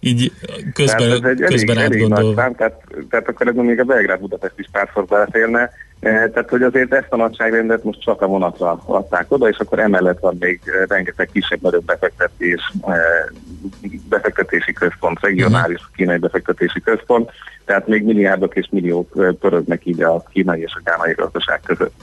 [0.00, 0.32] így
[0.74, 3.84] közben, tehát ez egy közben elég, elég nagy szám, tehát, tehát akkor ez még a
[3.84, 5.70] Belgrád Budapest is párszor beleférne.
[6.00, 9.78] E, tehát, hogy azért ezt a nagyságrendet most csak a vonatra adták oda, és akkor
[9.78, 12.72] emellett van még rengeteg kisebb-nagyobb befektetés,
[14.08, 15.96] befektetési központ, regionális uh-huh.
[15.96, 17.30] kínai befektetési központ,
[17.64, 21.94] tehát még milliárdok és milliók pörögnek így a kínai és a gánai gazdaság között.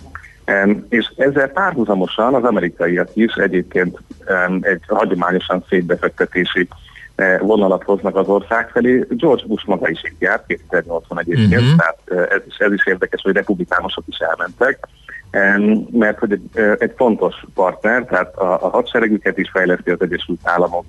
[0.48, 4.00] Um, és ezzel párhuzamosan az amerikaiak is egyébként
[4.48, 6.68] um, egy hagyományosan szétbefektetési
[7.16, 9.06] E, vonalat hoznak az ország felé.
[9.10, 11.76] George Bush maga is itt járt, 2080 egyébként, uh-huh.
[11.78, 14.88] tehát e, ez is, ez is érdekes, hogy republikánusok is elmentek,
[15.32, 15.60] e,
[15.92, 20.86] mert hogy egy, egy fontos partner, tehát a, a hadseregüket is fejleszti az Egyesült Államok,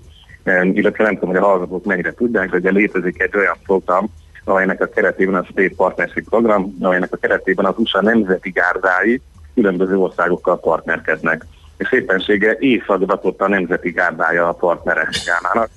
[0.62, 4.10] illetve nem tudom, hogy a hallgatók mennyire tudják, de ugye létezik egy olyan program,
[4.44, 9.20] amelynek a keretében a State Partnership program, amelynek a keretében az USA nemzeti gárdái
[9.54, 11.46] különböző országokkal partnerkednek.
[11.76, 15.70] És éppensége észak a nemzeti gárdája a partnere Gánának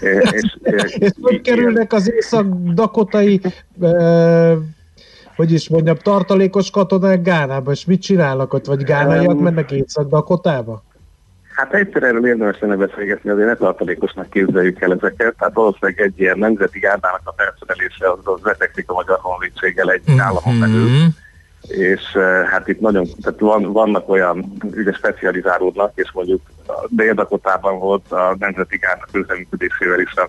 [0.00, 0.56] és,
[0.98, 3.40] és hogy kerülnek az észak-dakotai
[3.80, 4.56] e,
[5.36, 10.82] hogy is mondjam, tartalékos katonák Gánába, és mit csinálnak ott, vagy gánaiak mennek Észak-Dakotába?
[11.54, 16.20] Hát egyszer erről érdemes lenne beszélgetni, azért ne tartalékosnak képzeljük el ezeket, tehát valószínűleg egy
[16.20, 20.20] ilyen nemzeti gárdának a felszerelése az, az vetekszik a magyar honvédséggel egy mm-hmm.
[20.20, 20.88] államon belül
[21.68, 22.02] és
[22.50, 26.40] hát itt nagyon, tehát van, vannak olyan, ugye specializálódnak, és mondjuk
[26.88, 30.28] Dél-Dakotában volt a Nemzeti Gárda közleműködésével is a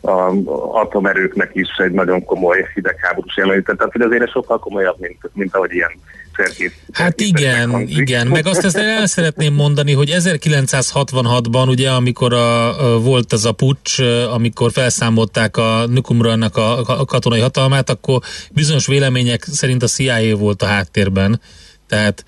[0.00, 0.32] a
[0.72, 3.76] atomerőknek is egy nagyon komoly hidegháborús jelenlétet.
[3.76, 5.90] Tehát, hogy azért sokkal komolyabb, mint, mint ahogy ilyen
[6.36, 6.72] szerkét.
[6.92, 8.26] Hát igen, igen.
[8.26, 13.52] Meg azt ezt el szeretném mondani, hogy 1966-ban, ugye, amikor a, a, volt az a
[13.52, 13.98] pucs,
[14.32, 18.20] amikor felszámolták a Nukumrannak a, a katonai hatalmát, akkor
[18.52, 21.40] bizonyos vélemények szerint a CIA volt a háttérben.
[21.88, 22.24] Tehát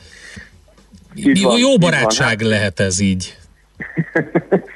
[1.42, 2.58] van, jó barátság van, hát.
[2.58, 3.36] lehet ez így.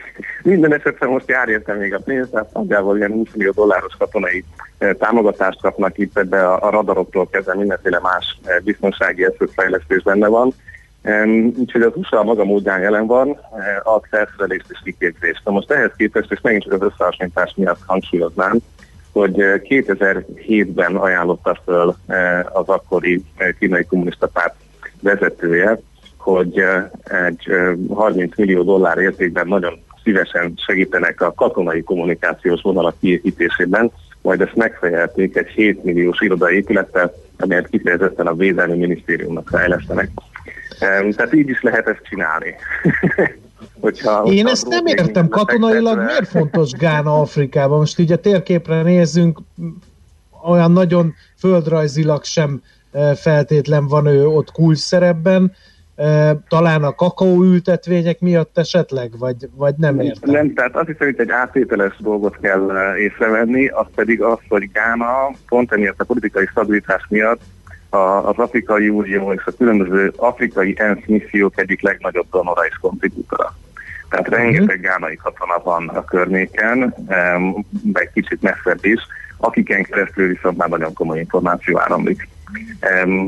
[0.44, 4.44] Minden esetre most jár érte még a pénz, tehát nagyjából ilyen 20 millió dolláros katonai
[4.78, 10.28] eh, támogatást kapnak itt ebbe a, a radaroktól kezdve mindenféle más eh, biztonsági eszközfejlesztés benne
[10.28, 10.52] van.
[11.58, 13.36] Úgyhogy az USA maga módján jelen van, eh,
[13.82, 15.40] ad felszerelést és kiképzést.
[15.44, 18.58] Na most ehhez képest, és megint csak az összehasonlítás miatt hangsúlyoznám,
[19.12, 19.34] hogy
[19.68, 21.96] 2007-ben ajánlotta föl
[22.52, 23.24] az akkori
[23.58, 24.54] kínai kommunista párt
[25.00, 25.78] vezetője,
[26.16, 26.64] hogy
[27.28, 27.48] egy
[27.94, 35.36] 30 millió dollár értékben nagyon szívesen segítenek a katonai kommunikációs vonalak kiépítésében, majd ezt megfejelték
[35.36, 40.10] egy 7 milliós irodai épülettel, amelyet kifejezetten a Védelmi Minisztériumnak fejlesztenek.
[40.78, 42.54] Tehát így is lehet ezt csinálni.
[43.80, 47.78] hogyha, Én ezt nem értem, katonailag miért fontos Gána Afrikában?
[47.78, 49.38] Most így a térképre nézzünk,
[50.44, 52.62] olyan nagyon földrajzilag sem
[53.14, 55.52] feltétlen van ő ott kulcs szerepben,
[56.48, 60.30] talán a kakaóültetvények miatt esetleg, vagy, vagy nem értem?
[60.30, 65.30] Nem, tehát azt hiszem, hogy egy áttételes dolgot kell észrevenni, az pedig az, hogy Gána
[65.48, 67.40] pont emiatt a politikai stabilitás miatt
[68.24, 73.56] az Afrikai Unió és a különböző afrikai ENSZ missziók egyik legnagyobb donora és kontribútora.
[74.08, 76.94] Tehát rengeteg gánai katona van a környéken,
[77.92, 79.00] meg kicsit messzebb is,
[79.36, 82.28] akiken keresztül viszont már nagyon komoly információ áramlik.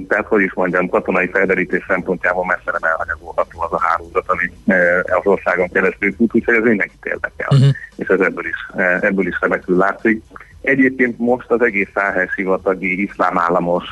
[0.08, 5.04] Tehát, hogy is mondjam, katonai felderítés szempontjából messze nem elhanyagolható az a hálózat, ami e,
[5.18, 7.68] az országon keresztül fut, úgyhogy ez mindenkit érdekel, uh-huh.
[7.96, 10.22] és ez ebből is, e, ebből is remekül látszik.
[10.60, 13.84] Egyébként most az egész Száhely sivatagi iszlám államos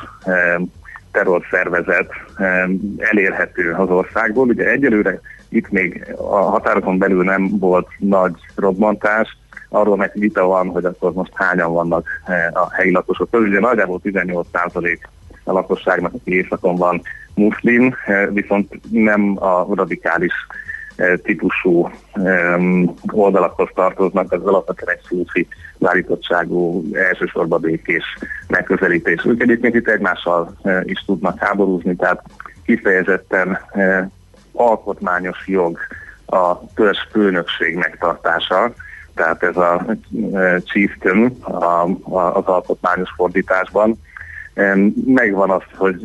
[1.11, 2.11] terrorszervezet
[2.97, 4.47] elérhető az országból.
[4.47, 5.19] Ugye egyelőre
[5.49, 9.37] itt még a határokon belül nem volt nagy robbantás,
[9.69, 13.47] arról meg vita van, hogy akkor most hányan vannak e, a helyi lakosok közül.
[13.47, 14.97] Ugye nagyjából 18%
[15.45, 17.01] a lakosságnak, aki éjszakon van
[17.35, 20.33] muszlim, eh, viszont nem a radikális
[20.95, 21.89] eh, típusú
[23.11, 28.03] oldalakhoz tartoznak, az alapvetően egy szúfi lárítottságú, elsősorban békés
[28.47, 29.25] megközelítés.
[29.25, 32.21] Ők egyébként itt egymással eh, is tudnak háborúzni, tehát
[32.65, 33.59] kifejezetten
[34.53, 35.77] alkotmányos jog
[36.25, 38.73] a törzs főnökség megtartása,
[39.15, 39.85] tehát ez a
[40.63, 41.37] chieftain
[42.03, 43.99] az alkotmányos fordításban,
[45.05, 45.95] megvan az, hogy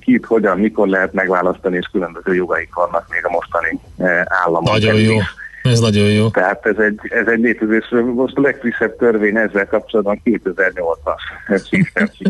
[0.00, 4.72] kit, hogyan, mikor lehet megválasztani, és különböző jogaik vannak még a mostani eh, államok.
[4.72, 5.16] Nagyon jó.
[5.62, 6.28] Ez nagyon jó.
[6.28, 7.88] Tehát ez egy, ez egy létezés.
[8.14, 11.20] Most a legfrissebb törvény ezzel kapcsolatban 2008-as
[11.68, 12.24] Chieftaincy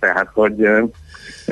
[0.00, 0.82] Tehát, hogy eh,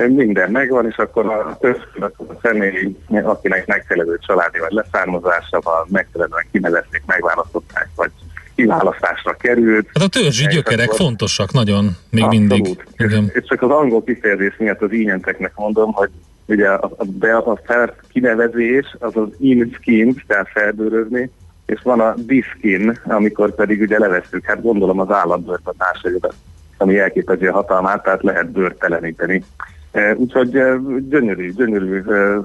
[0.09, 1.59] minden megvan, és akkor a,
[1.98, 8.11] a személy, akinek megfelelő családi vagy leszármazása van, megfelelően kinevezték, megválasztották, vagy
[8.55, 9.88] kiválasztásra került.
[9.95, 10.99] Hát a törzsi gyökerek akkor...
[10.99, 12.49] fontosak nagyon, még Abszolút.
[12.49, 12.85] mindig.
[12.97, 13.31] Igen.
[13.33, 16.11] És csak az angol kifejezés miatt az ínyenteknek mondom, hogy
[16.47, 21.31] ugye a, a, a, a fel kinevezés az az in skin, tehát felbőrözni,
[21.67, 26.35] és van a diskin, amikor pedig ugye levesztük, hát gondolom az állatbőrt a társadalmat,
[26.77, 29.45] ami elképezi a hatalmát, tehát lehet bőrteleníteni.
[29.94, 30.76] E, úgyhogy e,
[31.09, 32.38] gyönyörű, gyönyörű e,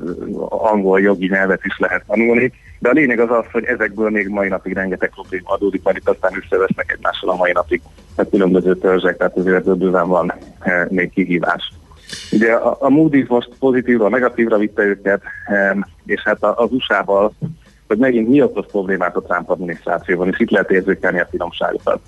[0.50, 4.48] angol jogi nyelvet is lehet tanulni, de a lényeg az az, hogy ezekből még mai
[4.48, 7.82] napig rengeteg probléma adódik, mert itt aztán összevesznek egymással a mai napig
[8.16, 10.34] a különböző törzsek, tehát azért bőven van
[10.90, 11.74] még kihívás.
[12.32, 15.22] Ugye a, a Moody's most pozitívra, negatívra vitte őket,
[16.06, 17.34] és hát az USA-val,
[17.88, 22.00] hogy megint mi okoz problémát a Trump adminisztrációban, és itt lehet érzékelni a finomságokat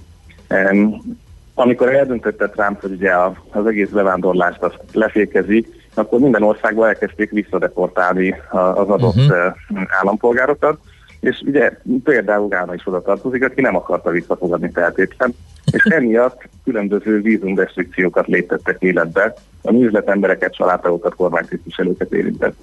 [1.54, 3.12] amikor eldöntötte Trump, hogy ugye
[3.52, 9.54] az egész bevándorlást azt lefékezi, akkor minden országban elkezdték visszadeportálni az adott uh-huh.
[10.02, 10.78] állampolgárokat,
[11.20, 15.34] és ugye például Gána is oda tartozik, aki nem akarta visszafogadni feltétlen,
[15.72, 22.56] és emiatt különböző vízumrestrikciókat léptettek életbe, a üzletembereket, családtagokat, kormánytisztviselőket érintett.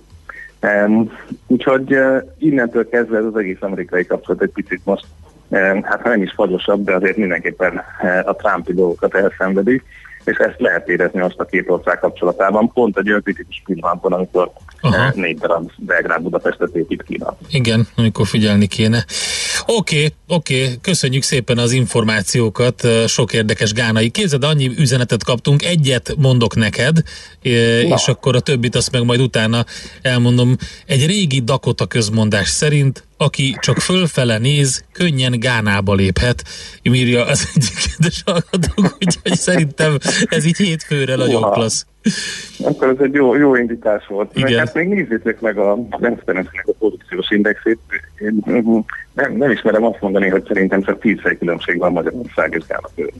[0.62, 1.12] Um,
[1.46, 5.04] úgyhogy uh, innentől kezdve ez az egész amerikai kapcsolat egy picit most
[5.82, 9.84] hát ha nem is fagyosabb, de azért mindenképpen eh, a Trumpi dolgokat elszenvedik,
[10.24, 14.52] és ezt lehet érezni most a két ország kapcsolatában, pont egy olyan kritikus pillanatban, amikor
[14.80, 14.96] Aha.
[14.96, 17.36] Eh, négy darab Belgrád Budapestet épít Kína.
[17.50, 19.04] Igen, amikor figyelni kéne.
[19.66, 20.78] Oké, okay, oké, okay.
[20.80, 24.10] köszönjük szépen az információkat, sok érdekes gánai.
[24.10, 27.02] Képzeld, annyi üzenetet kaptunk, egyet mondok neked,
[27.42, 27.50] Na.
[27.94, 29.64] és akkor a többit azt meg majd utána
[30.02, 30.56] elmondom.
[30.86, 36.44] Egy régi Dakota közmondás szerint aki csak fölfele néz, könnyen Gánába léphet,
[36.82, 39.98] írja az egyik kedves hallgatók, úgyhogy szerintem
[40.28, 41.86] ez így hétfőre nagyon klassz.
[42.64, 44.30] Akkor ez egy jó, jó indítás volt.
[44.36, 44.50] Igen.
[44.50, 47.78] Meg, hát még nézzétek meg a Transparency-nek a produkciós indexét.
[48.18, 48.42] Én
[49.14, 53.14] nem, nem ismerem azt mondani, hogy szerintem csak 10 különbség van Magyarország és Gána között.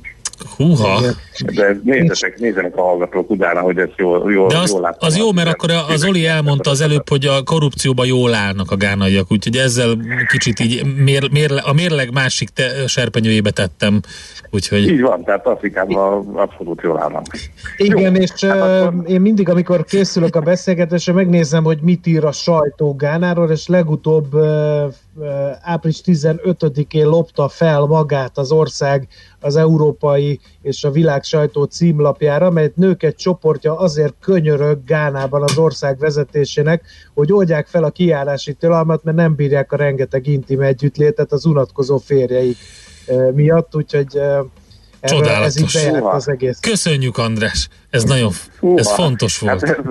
[0.57, 1.01] Húha!
[1.55, 5.33] De nézzetek, nézzenek a hallgatók utána, hogy ez jól, jól, De az, jól az jó,
[5.33, 9.57] mert akkor az Oli elmondta az előbb, hogy a korrupcióban jól állnak a gánaiak, úgyhogy
[9.57, 9.97] ezzel
[10.29, 14.01] kicsit így mér, mér, a mérleg másik te, serpenyőjébe tettem.
[14.51, 14.89] Úgyhogy...
[14.89, 17.27] Így van, tehát Afrikában abszolút jól állnak.
[17.77, 19.11] Igen, jó, és hát akkor...
[19.11, 24.35] én mindig, amikor készülök a beszélgetésre, megnézem, hogy mit ír a sajtó Gánáról, és legutóbb
[25.61, 29.09] április 15-én lopta fel magát az ország
[29.41, 35.59] az európai és a világ sajtó címlapjára, mert nők egy csoportja azért könyörög Gánában az
[35.59, 36.83] ország vezetésének,
[37.15, 41.99] hogy oldják fel a kiállási tilalmat, mert nem bírják a rengeteg intim együttlétet az unatkozó
[41.99, 42.57] férjeik
[43.33, 44.21] miatt, úgyhogy
[45.03, 45.75] Csodálatos.
[45.75, 46.59] ez így az egész.
[46.61, 48.33] Köszönjük András, ez nagyon,
[48.75, 49.67] ez fontos volt.
[49.67, 49.85] Hát ez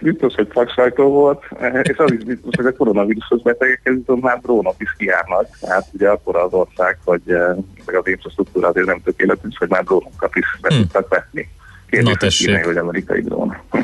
[0.00, 1.44] biztos, hogy szaksajtó volt,
[1.82, 5.48] és az is biztos, hogy a koronavírusos betegekhez viszont már drónok is kijárnak.
[5.60, 7.54] Tehát ugye akkor az ország, hogy eh,
[7.86, 10.78] meg az infrastruktúra azért nem tökéletes, hogy már drónokat is be hmm.
[10.82, 11.48] tudtak vetni.
[11.90, 13.56] Kérdés, Na, hogy, hogy amerikai drón.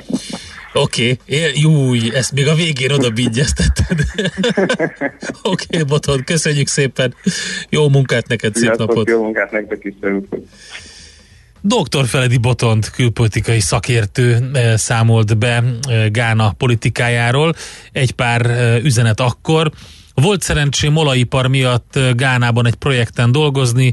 [0.73, 1.51] Oké, okay.
[1.55, 3.99] júj, ezt még a végén oda bígyeztetted.
[5.43, 7.15] Oké, okay, Boton, köszönjük szépen.
[7.69, 9.09] Jó munkát neked, szép Sziasztok, napot.
[9.09, 9.95] Jó munkát nektek is,
[11.67, 12.07] Dr.
[12.07, 17.55] Feledi Botont, külpolitikai szakértő eh, számolt be eh, Gána politikájáról.
[17.93, 19.71] Egy pár eh, üzenet akkor.
[20.15, 23.93] Volt szerencsém olajipar miatt Gánában egy projekten dolgozni,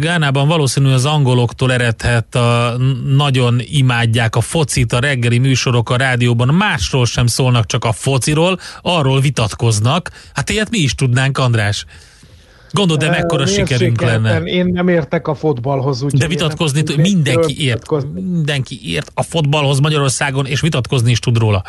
[0.00, 2.76] Gánában valószínű az angoloktól eredhet, a,
[3.06, 8.58] nagyon imádják a focit, a reggeli műsorok a rádióban másról sem szólnak, csak a fociról,
[8.82, 10.10] arról vitatkoznak.
[10.34, 11.84] Hát ilyet mi is tudnánk, András.
[12.70, 14.42] Gondolod, de mekkora uh, sikerünk lenne.
[14.42, 16.02] Én nem értek a fotballhoz.
[16.02, 21.38] Úgy de vitatkozni, tud, mindenki ért, mindenki ért a fotballhoz Magyarországon, és vitatkozni is tud
[21.38, 21.64] róla.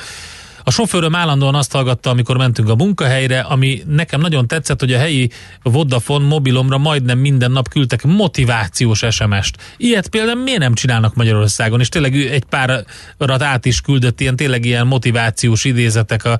[0.67, 4.97] A sofőröm állandóan azt hallgatta, amikor mentünk a munkahelyre, ami nekem nagyon tetszett, hogy a
[4.97, 5.29] helyi
[5.63, 9.75] Vodafone mobilomra majdnem minden nap küldtek motivációs SMS-t.
[9.77, 11.79] Ilyet például miért nem csinálnak Magyarországon?
[11.79, 16.39] És tényleg egy párat át is küldött ilyen tényleg ilyen motivációs idézetek a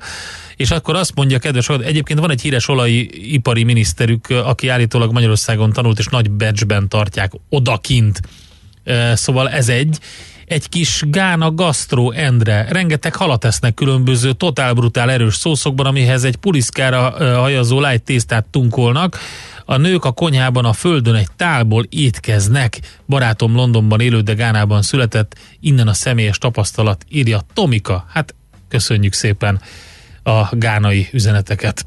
[0.56, 5.72] és akkor azt mondja, kedves, hogy egyébként van egy híres olajipari miniszterük, aki állítólag Magyarországon
[5.72, 8.20] tanult, és nagy becsben tartják odakint.
[9.14, 9.98] Szóval ez egy
[10.48, 12.66] egy kis Gána Gastro Endre.
[12.70, 19.18] Rengeteg halat esznek különböző totál brutál erős szószokban, amihez egy puliszkára hajazó light tésztát tunkolnak.
[19.64, 22.80] A nők a konyhában a földön egy tálból étkeznek.
[23.06, 28.04] Barátom Londonban élő, de Gánában született, innen a személyes tapasztalat írja Tomika.
[28.08, 28.34] Hát
[28.68, 29.60] köszönjük szépen
[30.22, 31.86] a gánai üzeneteket.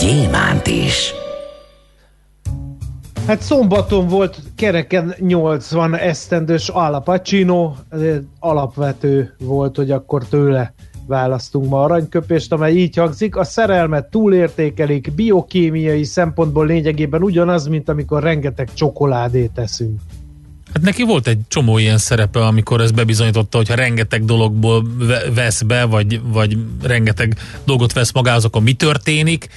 [0.00, 1.14] gyémánt is.
[3.26, 7.74] Hát szombaton volt kereken 80 esztendős Alapacino,
[8.38, 10.74] alapvető volt, hogy akkor tőle
[11.06, 18.22] választunk ma aranyköpést, amely így hangzik, a szerelmet túlértékelik, biokémiai szempontból lényegében ugyanaz, mint amikor
[18.22, 20.00] rengeteg csokoládét teszünk.
[20.72, 24.86] Hát neki volt egy csomó ilyen szerepe, amikor ez bebizonyította, hogy ha rengeteg dologból
[25.34, 29.48] vesz be, vagy, vagy rengeteg dolgot vesz magához, akkor mi történik.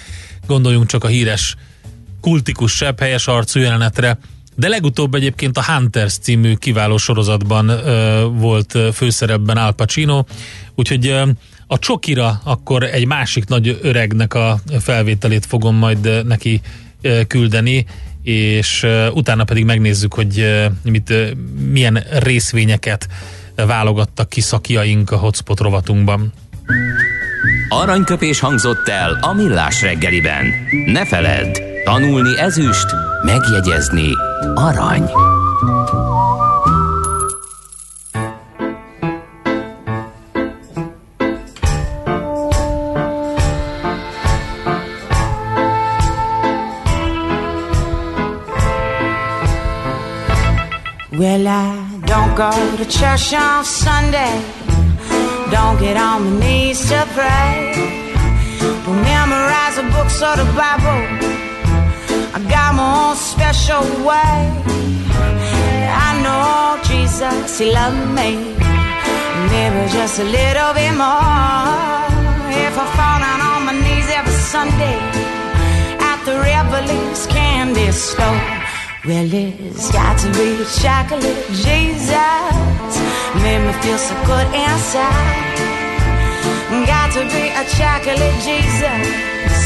[0.51, 1.55] Gondoljunk csak a híres
[2.21, 4.17] kultikus sebb helyes arcú jelenetre,
[4.55, 10.23] de legutóbb egyébként a Hunters című kiváló sorozatban ö, volt főszerepben Al Pacino,
[10.75, 11.29] úgyhogy ö,
[11.67, 16.61] a Csokira akkor egy másik nagy öregnek a felvételét fogom majd neki
[17.01, 17.85] ö, küldeni,
[18.23, 21.29] és ö, utána pedig megnézzük, hogy ö, mit, ö,
[21.69, 23.07] milyen részvényeket
[23.55, 26.33] válogattak ki szakjaink a hotspot rovatunkban.
[27.69, 30.45] Aranyköpés hangzott el a millás reggeliben.
[30.85, 34.09] Ne feledd, tanulni ezüst, megjegyezni
[34.55, 35.09] arany.
[51.21, 54.60] Well, I don't go to church on Sunday.
[55.51, 57.73] Don't get on my knees to pray.
[58.85, 61.01] Don't memorize the books or the Bible.
[62.35, 64.39] I got my own special way.
[66.07, 68.29] I know Jesus, He loved me.
[69.51, 71.91] Maybe just a little bit more.
[72.65, 74.97] If I fall down on my knees every Sunday
[76.09, 78.60] at the Revelings candy store.
[79.03, 82.93] Well, it's got to be a chocolate Jesus.
[83.41, 85.57] Made me feel so good inside.
[86.85, 89.57] Got to be a chocolate Jesus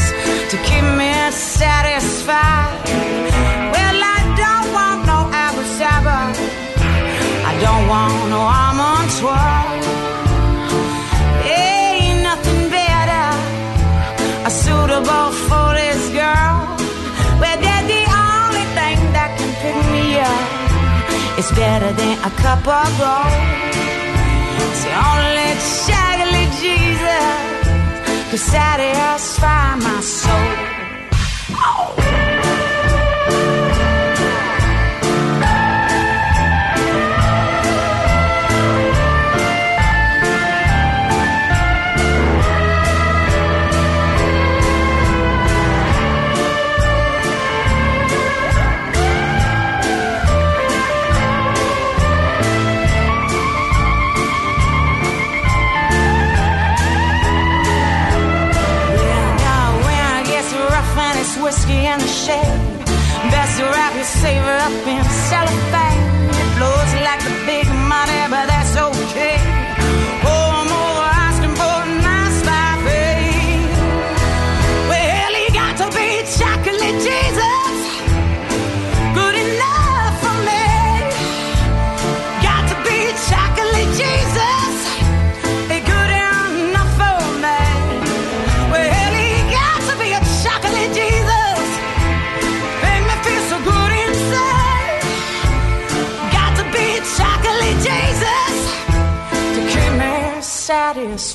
[0.50, 2.80] to keep me satisfied.
[3.76, 6.32] Well, I don't want no apple sabba.
[7.44, 9.84] I don't want no almond swirl.
[11.44, 13.28] Ain't nothing better,
[14.46, 15.65] a suitable for
[21.48, 23.32] It's better than a cup of gold.
[24.66, 25.54] It's only
[25.86, 30.65] chocolate Jesus could satisfy my soul.
[61.46, 62.58] whiskey in the shade.
[63.30, 65.85] Best wrap your savor up in cellophane.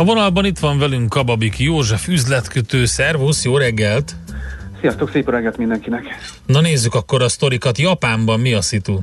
[0.00, 2.84] A vonalban itt van velünk Kababik József üzletkötő.
[2.84, 4.14] Szervusz, jó reggelt!
[4.80, 6.04] Sziasztok, szép reggelt mindenkinek!
[6.46, 7.78] Na nézzük akkor a sztorikat.
[7.78, 8.98] Japánban mi a szitu?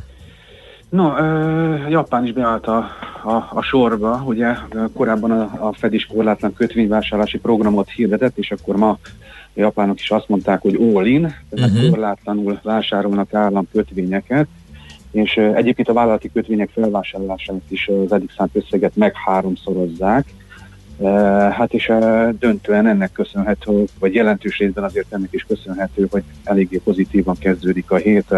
[0.89, 2.77] No, uh, Japán is beállt a,
[3.23, 4.55] a, a sorba, ugye
[4.93, 8.99] korábban a, a Fed is korlátlan kötvényvásárlási programot hirdetett, és akkor ma a
[9.53, 11.89] japánok is azt mondták, hogy all in, tehát uh-huh.
[11.89, 14.47] korlátlanul vásárolnak államkötvényeket,
[15.11, 20.44] és egyébként a vállalati kötvények felvásárlását is az eddig szánt összeget meg háromszorozzák, Uh,
[21.51, 21.91] hát és
[22.39, 27.95] döntően ennek köszönhető, vagy jelentős részben azért ennek is köszönhető, hogy eléggé pozitívan kezdődik a
[27.95, 28.31] hét.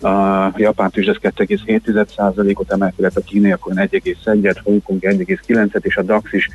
[0.00, 6.48] A japán tűzsez 2,7%-ot emelkedett, a kínai akkor 1,1-et, Hongkong 1,9-et, és a DAX is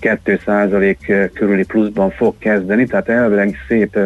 [0.00, 3.98] 2% körüli pluszban fog kezdeni, tehát elvileg szép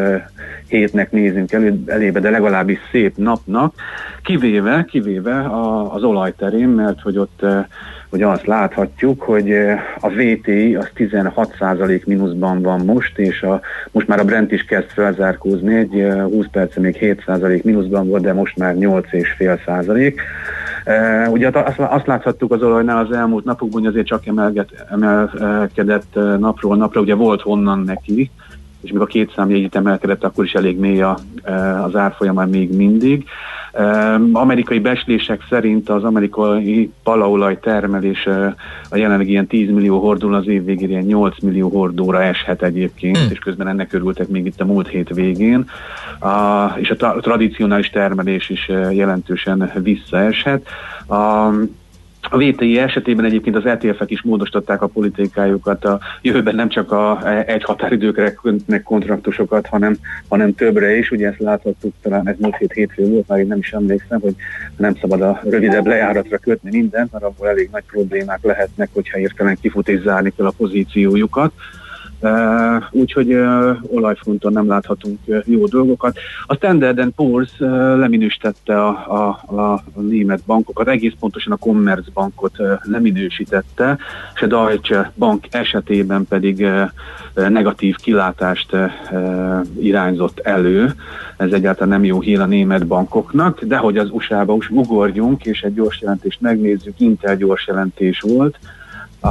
[0.67, 3.75] hétnek nézünk elő, elébe, de legalábbis szép napnak,
[4.23, 5.49] kivéve, kivéve
[5.89, 7.45] az olajterén, mert hogy ott
[8.09, 9.51] ugye azt láthatjuk, hogy
[9.99, 14.87] a VTI az 16% mínuszban van most, és a, most már a Brent is kezd
[14.89, 20.13] felzárkózni, egy 20 perce még 7% mínuszban volt, de most már 8,5%.
[20.85, 26.13] Uh, ugye azt, azt láthattuk az olajnál az elmúlt napokban, hogy azért csak emelget, emelkedett
[26.39, 28.31] napról napra, ugye volt honnan neki,
[28.81, 31.17] és még a két számjegyét emelkedett, akkor is elég mély a,
[31.83, 33.25] az árfolyamán még mindig.
[34.31, 38.25] Amerikai beslések szerint az amerikai palaolaj termelés
[38.89, 43.17] a jelenleg ilyen 10 millió hordul, az év végén ilyen 8 millió hordóra eshet egyébként,
[43.17, 43.27] hmm.
[43.31, 45.69] és közben ennek örültek még itt a múlt hét végén.
[46.19, 50.67] A, és a, tra- a tradicionális termelés is jelentősen visszaeshet.
[51.07, 51.49] A,
[52.29, 57.31] a VTI esetében egyébként az ETF-ek is módosították a politikájukat, a jövőben nem csak a
[57.47, 59.95] egy határidőkre kötnek kontraktusokat, hanem,
[60.27, 61.11] hanem többre is.
[61.11, 64.35] Ugye ezt láthattuk, talán ez múlt hét hétfő volt, már én nem is emlékszem, hogy
[64.77, 69.57] nem szabad a rövidebb lejáratra kötni mindent, mert abból elég nagy problémák lehetnek, hogyha értelen
[69.61, 71.51] kifut és zárni kell a pozíciójukat.
[72.19, 76.17] Uh, úgyhogy uh, olajfronton nem láthatunk uh, jó dolgokat.
[76.45, 79.27] A Standard Poor's uh, leminősítette a, a,
[79.61, 83.97] a, német bankokat, egész pontosan a Commerzbankot uh, leminősítette,
[84.35, 88.91] és a Deutsche Bank esetében pedig uh, negatív kilátást uh,
[89.79, 90.93] irányzott elő.
[91.37, 95.61] Ez egyáltalán nem jó hír a német bankoknak, de hogy az USA-ba is ugorjunk, és
[95.61, 98.59] egy gyors jelentést megnézzük, Intel gyors jelentés volt,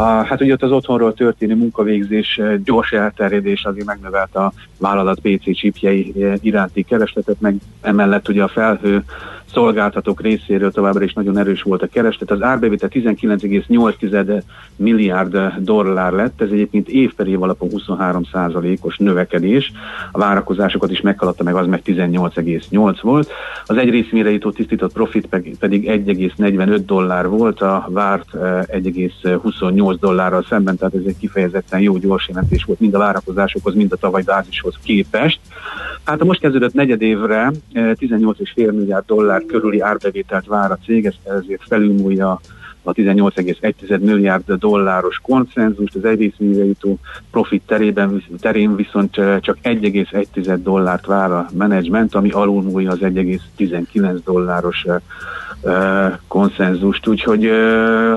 [0.04, 6.14] hát ugye ott az otthonról történő munkavégzés gyors elterjedés azért megnövelt a vállalat PC csipjei
[6.40, 9.04] iránti keresletet, meg emellett ugye a felhő
[9.52, 12.30] szolgáltatók részéről továbbra is nagyon erős volt a kereslet.
[12.30, 14.42] Az árbevétel 19,8
[14.76, 18.22] milliárd dollár lett, ez egyébként év per év alapon 23
[18.80, 19.72] os növekedés.
[20.12, 23.30] A várakozásokat is meghaladta meg, az meg 18,8 volt.
[23.64, 25.26] Az egy részmére jutó tisztított profit
[25.58, 31.96] pedig 1,45 dollár volt, a várt 1,28 eh, dollárral szemben, tehát ez egy kifejezetten jó
[31.96, 35.40] gyors jelentés volt mind a várakozásokhoz, mind a tavaly bázishoz képest.
[36.04, 41.18] Hát a most kezdődött negyedévre 18,5 eh, milliárd dollár körüli árbevételt vár a cég, ezt
[41.24, 42.40] ezért felülmúlja
[42.82, 46.98] a 18,1 milliárd dolláros konszenzust, az egészműre jutó
[47.30, 54.86] profit terében, terén viszont csak 1,1 dollárt vár a menedzsment, ami alulmúlja az 1,19 dolláros
[56.28, 57.42] konszenzust, úgyhogy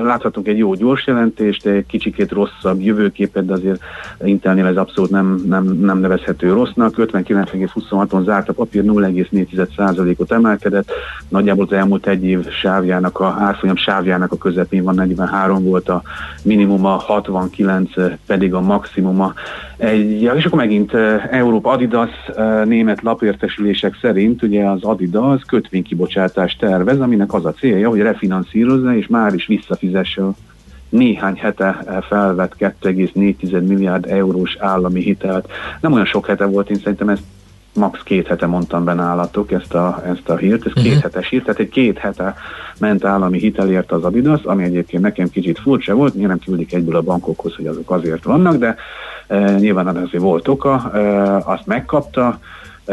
[0.02, 3.80] láthatunk egy jó gyors jelentést, egy kicsikét rosszabb jövőképet, de azért
[4.24, 6.94] Intelnél ez abszolút nem, nem, nem nevezhető rossznak.
[6.96, 10.92] 59,26-on zárt a papír, 0,4%-ot emelkedett,
[11.28, 16.02] nagyjából az elmúlt egy év sávjának, a árfolyam sávjának a közepén van, 43 volt a
[16.42, 17.90] minimuma, 69
[18.26, 19.34] pedig a maximuma.
[19.76, 20.94] Egy, és akkor megint
[21.30, 22.10] Európa Adidas
[22.64, 29.06] német lapértesülések szerint ugye az Adidas kötvénykibocsátást tervez, aminek az a célja, hogy refinanszírozza és
[29.06, 30.22] már is visszafizesse
[30.88, 35.50] néhány hete felvett 2,4 milliárd eurós állami hitelt.
[35.80, 37.22] Nem olyan sok hete volt, én szerintem ezt
[37.74, 38.02] max.
[38.02, 40.82] két hete mondtam be nálatok ezt a, ezt a hírt, ez uh-huh.
[40.82, 41.02] két mhm.
[41.02, 42.34] hetes hír, tehát egy két hete
[42.78, 47.02] ment állami hitelért az Adidas, ami egyébként nekem kicsit furcsa volt, nyilván küldik egyből a
[47.02, 48.76] bankokhoz, hogy azok azért vannak, de
[49.26, 50.98] e, nyilván azért volt oka, e,
[51.36, 52.38] azt megkapta,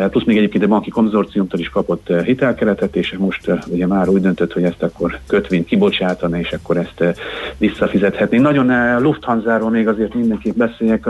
[0.10, 4.10] plusz még egyébként a banki konzorciumtól is kapott eh, hitelkeretet, és most eh, ugye már
[4.10, 7.18] úgy döntött, hogy ezt akkor kötvényt kibocsátana, és akkor ezt
[7.58, 8.38] visszafizethetné.
[8.38, 11.08] Nagyon Lufthansa-ról még azért mindenképp beszéljek.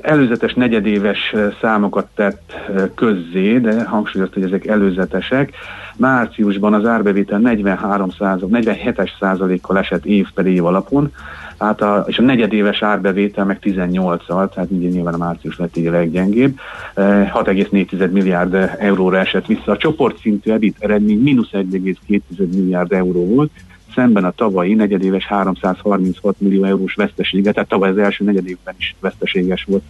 [0.00, 2.52] Előzetes negyedéves számokat tett
[2.94, 5.52] közzé, de hangsúlyozta, hogy ezek előzetesek.
[5.96, 11.12] Márciusban az árbevétel 43% 47-es százalékkal esett év per év alapon,
[11.58, 15.86] hát a, és a negyedéves árbevétel meg 18-al, tehát ugye nyilván a március lett így
[15.86, 16.58] a leggyengébb,
[16.94, 19.72] 6,4 eh, milliárd euróra esett vissza.
[19.72, 23.50] A csoportszintű EBIT eredmény mínusz 1,2 milliárd euró volt,
[23.94, 29.64] szemben a tavalyi negyedéves 336 millió eurós vesztesége, tehát tavaly az első negyedévben is veszteséges
[29.64, 29.82] volt.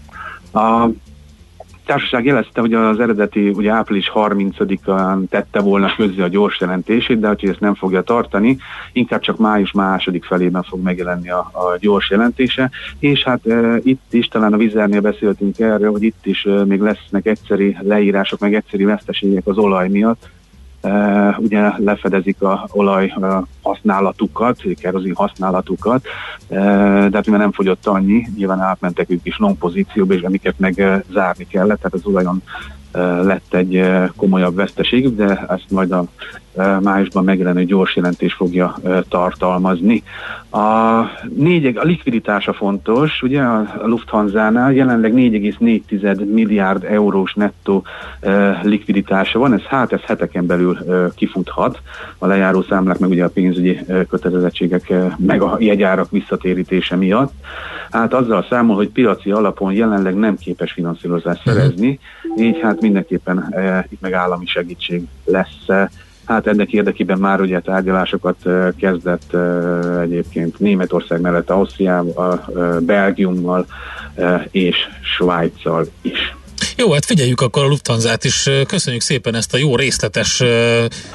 [0.52, 0.88] A
[1.88, 7.28] társaság jelezte, hogy az eredeti ugye április 30-án tette volna közzé a gyors jelentését, de
[7.28, 8.56] hogy ezt nem fogja tartani,
[8.92, 14.12] inkább csak május második felében fog megjelenni a, a gyors jelentése, és hát e, itt
[14.12, 18.54] is, talán a Vizernél beszéltünk erről, hogy itt is e, még lesznek egyszeri leírások, meg
[18.54, 20.28] egyszeri veszteségek az olaj miatt,
[20.82, 26.06] Uh, ugye lefedezik a olaj uh, használatukat, kerozin használatukat,
[26.48, 26.56] uh,
[27.08, 30.74] de hát mivel nem fogyott annyi, nyilván átmentek ők is long pozícióba, és amiket meg
[30.78, 32.42] uh, zárni kellett, tehát az olajon
[33.22, 33.84] lett egy
[34.16, 36.04] komolyabb veszteségük, de ezt majd a
[36.80, 40.02] májusban megjelenő gyors jelentés fogja tartalmazni.
[40.50, 41.02] A,
[41.36, 47.84] négy, a likviditása fontos, ugye a Lufthansa-nál jelenleg 4,4 milliárd eurós nettó
[48.62, 50.78] likviditása van, ez hát ez heteken belül
[51.14, 51.80] kifuthat,
[52.18, 53.28] a lejáró számlák meg ugye a
[53.60, 57.32] pénzügyi kötelezettségek meg a jegyárak visszatérítése miatt.
[57.90, 61.98] Hát azzal számol, hogy piaci alapon jelenleg nem képes finanszírozást szerezni,
[62.36, 63.54] így hát mindenképpen
[63.88, 65.66] itt meg állami segítség lesz
[66.24, 68.36] Hát ennek érdekében már ugye tárgyalásokat
[68.76, 69.36] kezdett
[70.00, 72.44] egyébként Németország mellett Ausztriával,
[72.80, 73.66] Belgiummal
[74.50, 76.36] és Svájccal is.
[76.80, 78.48] Jó, hát figyeljük akkor a Lufthansa-t is.
[78.66, 80.42] Köszönjük szépen ezt a jó részletes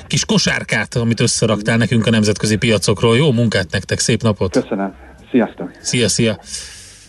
[0.08, 3.18] kis kosárkát, amit összeraktál nekünk a nemzetközi piacokról.
[3.18, 4.52] Jó munkát nektek, szép napot!
[4.52, 4.94] Köszönöm.
[5.32, 5.72] Sziasztok!
[5.82, 6.40] Szia, szia!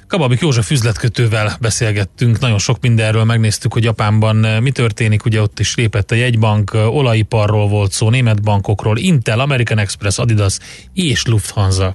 [0.06, 5.76] Kababik József üzletkötővel beszélgettünk, nagyon sok mindenről megnéztük, hogy Japánban mi történik, ugye ott is
[5.76, 10.58] lépett a jegybank, olajiparról volt szó, német bankokról, Intel, American Express, Adidas
[10.92, 11.94] és Lufthansa.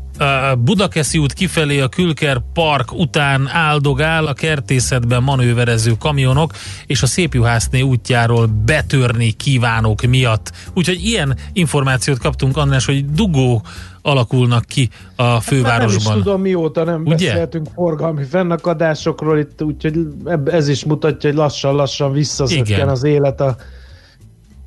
[0.57, 6.51] Budakeszi út kifelé a Külker Park után áldogál a kertészetben manőverező kamionok,
[6.85, 10.51] és a Szépjuhászné útjáról betörni kívánok miatt.
[10.73, 13.63] Úgyhogy ilyen információt kaptunk, András, hogy dugó
[14.01, 16.03] alakulnak ki a fővárosban.
[16.03, 17.27] Hát nem is tudom, mióta nem Ugye?
[17.27, 20.07] beszéltünk forgalmi fennakadásokról itt, úgyhogy
[20.45, 23.55] ez is mutatja, hogy lassan-lassan visszaszökken az élet a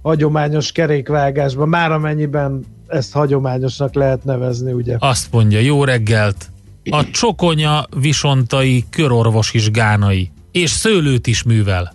[0.02, 2.64] hagyományos kerékvágásban, már amennyiben
[2.94, 4.96] ezt hagyományosnak lehet nevezni, ugye?
[4.98, 6.50] Azt mondja, jó reggelt!
[6.90, 11.94] A csokonya visontai körorvos is gánai, és szőlőt is művel.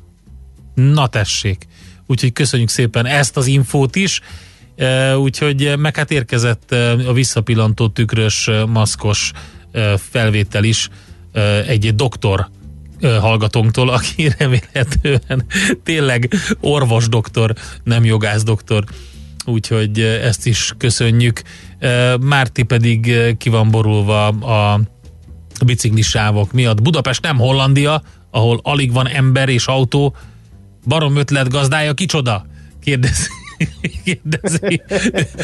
[0.73, 1.67] Na tessék!
[2.07, 4.21] Úgyhogy köszönjük szépen ezt az infót is,
[4.75, 9.31] e, úgyhogy meg hát érkezett e, a visszapillantó tükrös, e, maszkos
[9.97, 10.89] felvétel is
[11.67, 12.49] egy doktor
[13.01, 15.45] hallgatónktól, aki remélhetően
[15.83, 18.83] tényleg orvos doktor, nem jogász doktor
[19.49, 21.41] úgyhogy ezt is köszönjük.
[22.19, 24.81] Márti pedig ki van borulva a
[25.65, 26.81] biciklisávok miatt.
[26.81, 30.15] Budapest nem Hollandia, ahol alig van ember és autó.
[30.87, 32.45] Barom ötlet gazdája kicsoda?
[32.81, 33.27] Kérdezi,
[34.03, 34.81] kérdezi,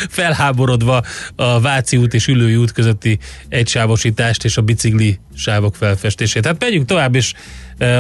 [0.10, 1.04] felháborodva
[1.36, 6.42] a Váci út és Ülői út közötti egysávosítást és a bicikli sávok felfestését.
[6.42, 7.34] Tehát megyünk tovább, és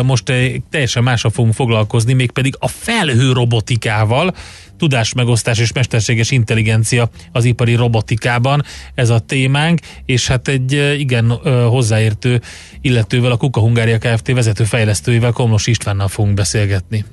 [0.03, 0.23] most
[0.69, 4.35] teljesen másra fogunk foglalkozni, mégpedig a felhő robotikával,
[4.77, 8.63] tudásmegosztás és mesterséges intelligencia az ipari robotikában
[8.95, 11.29] ez a témánk, és hát egy igen
[11.69, 12.41] hozzáértő
[12.81, 14.31] illetővel a Kuka Hungária Kft.
[14.31, 17.05] vezető fejlesztőivel Komlos Istvánnal fogunk beszélgetni.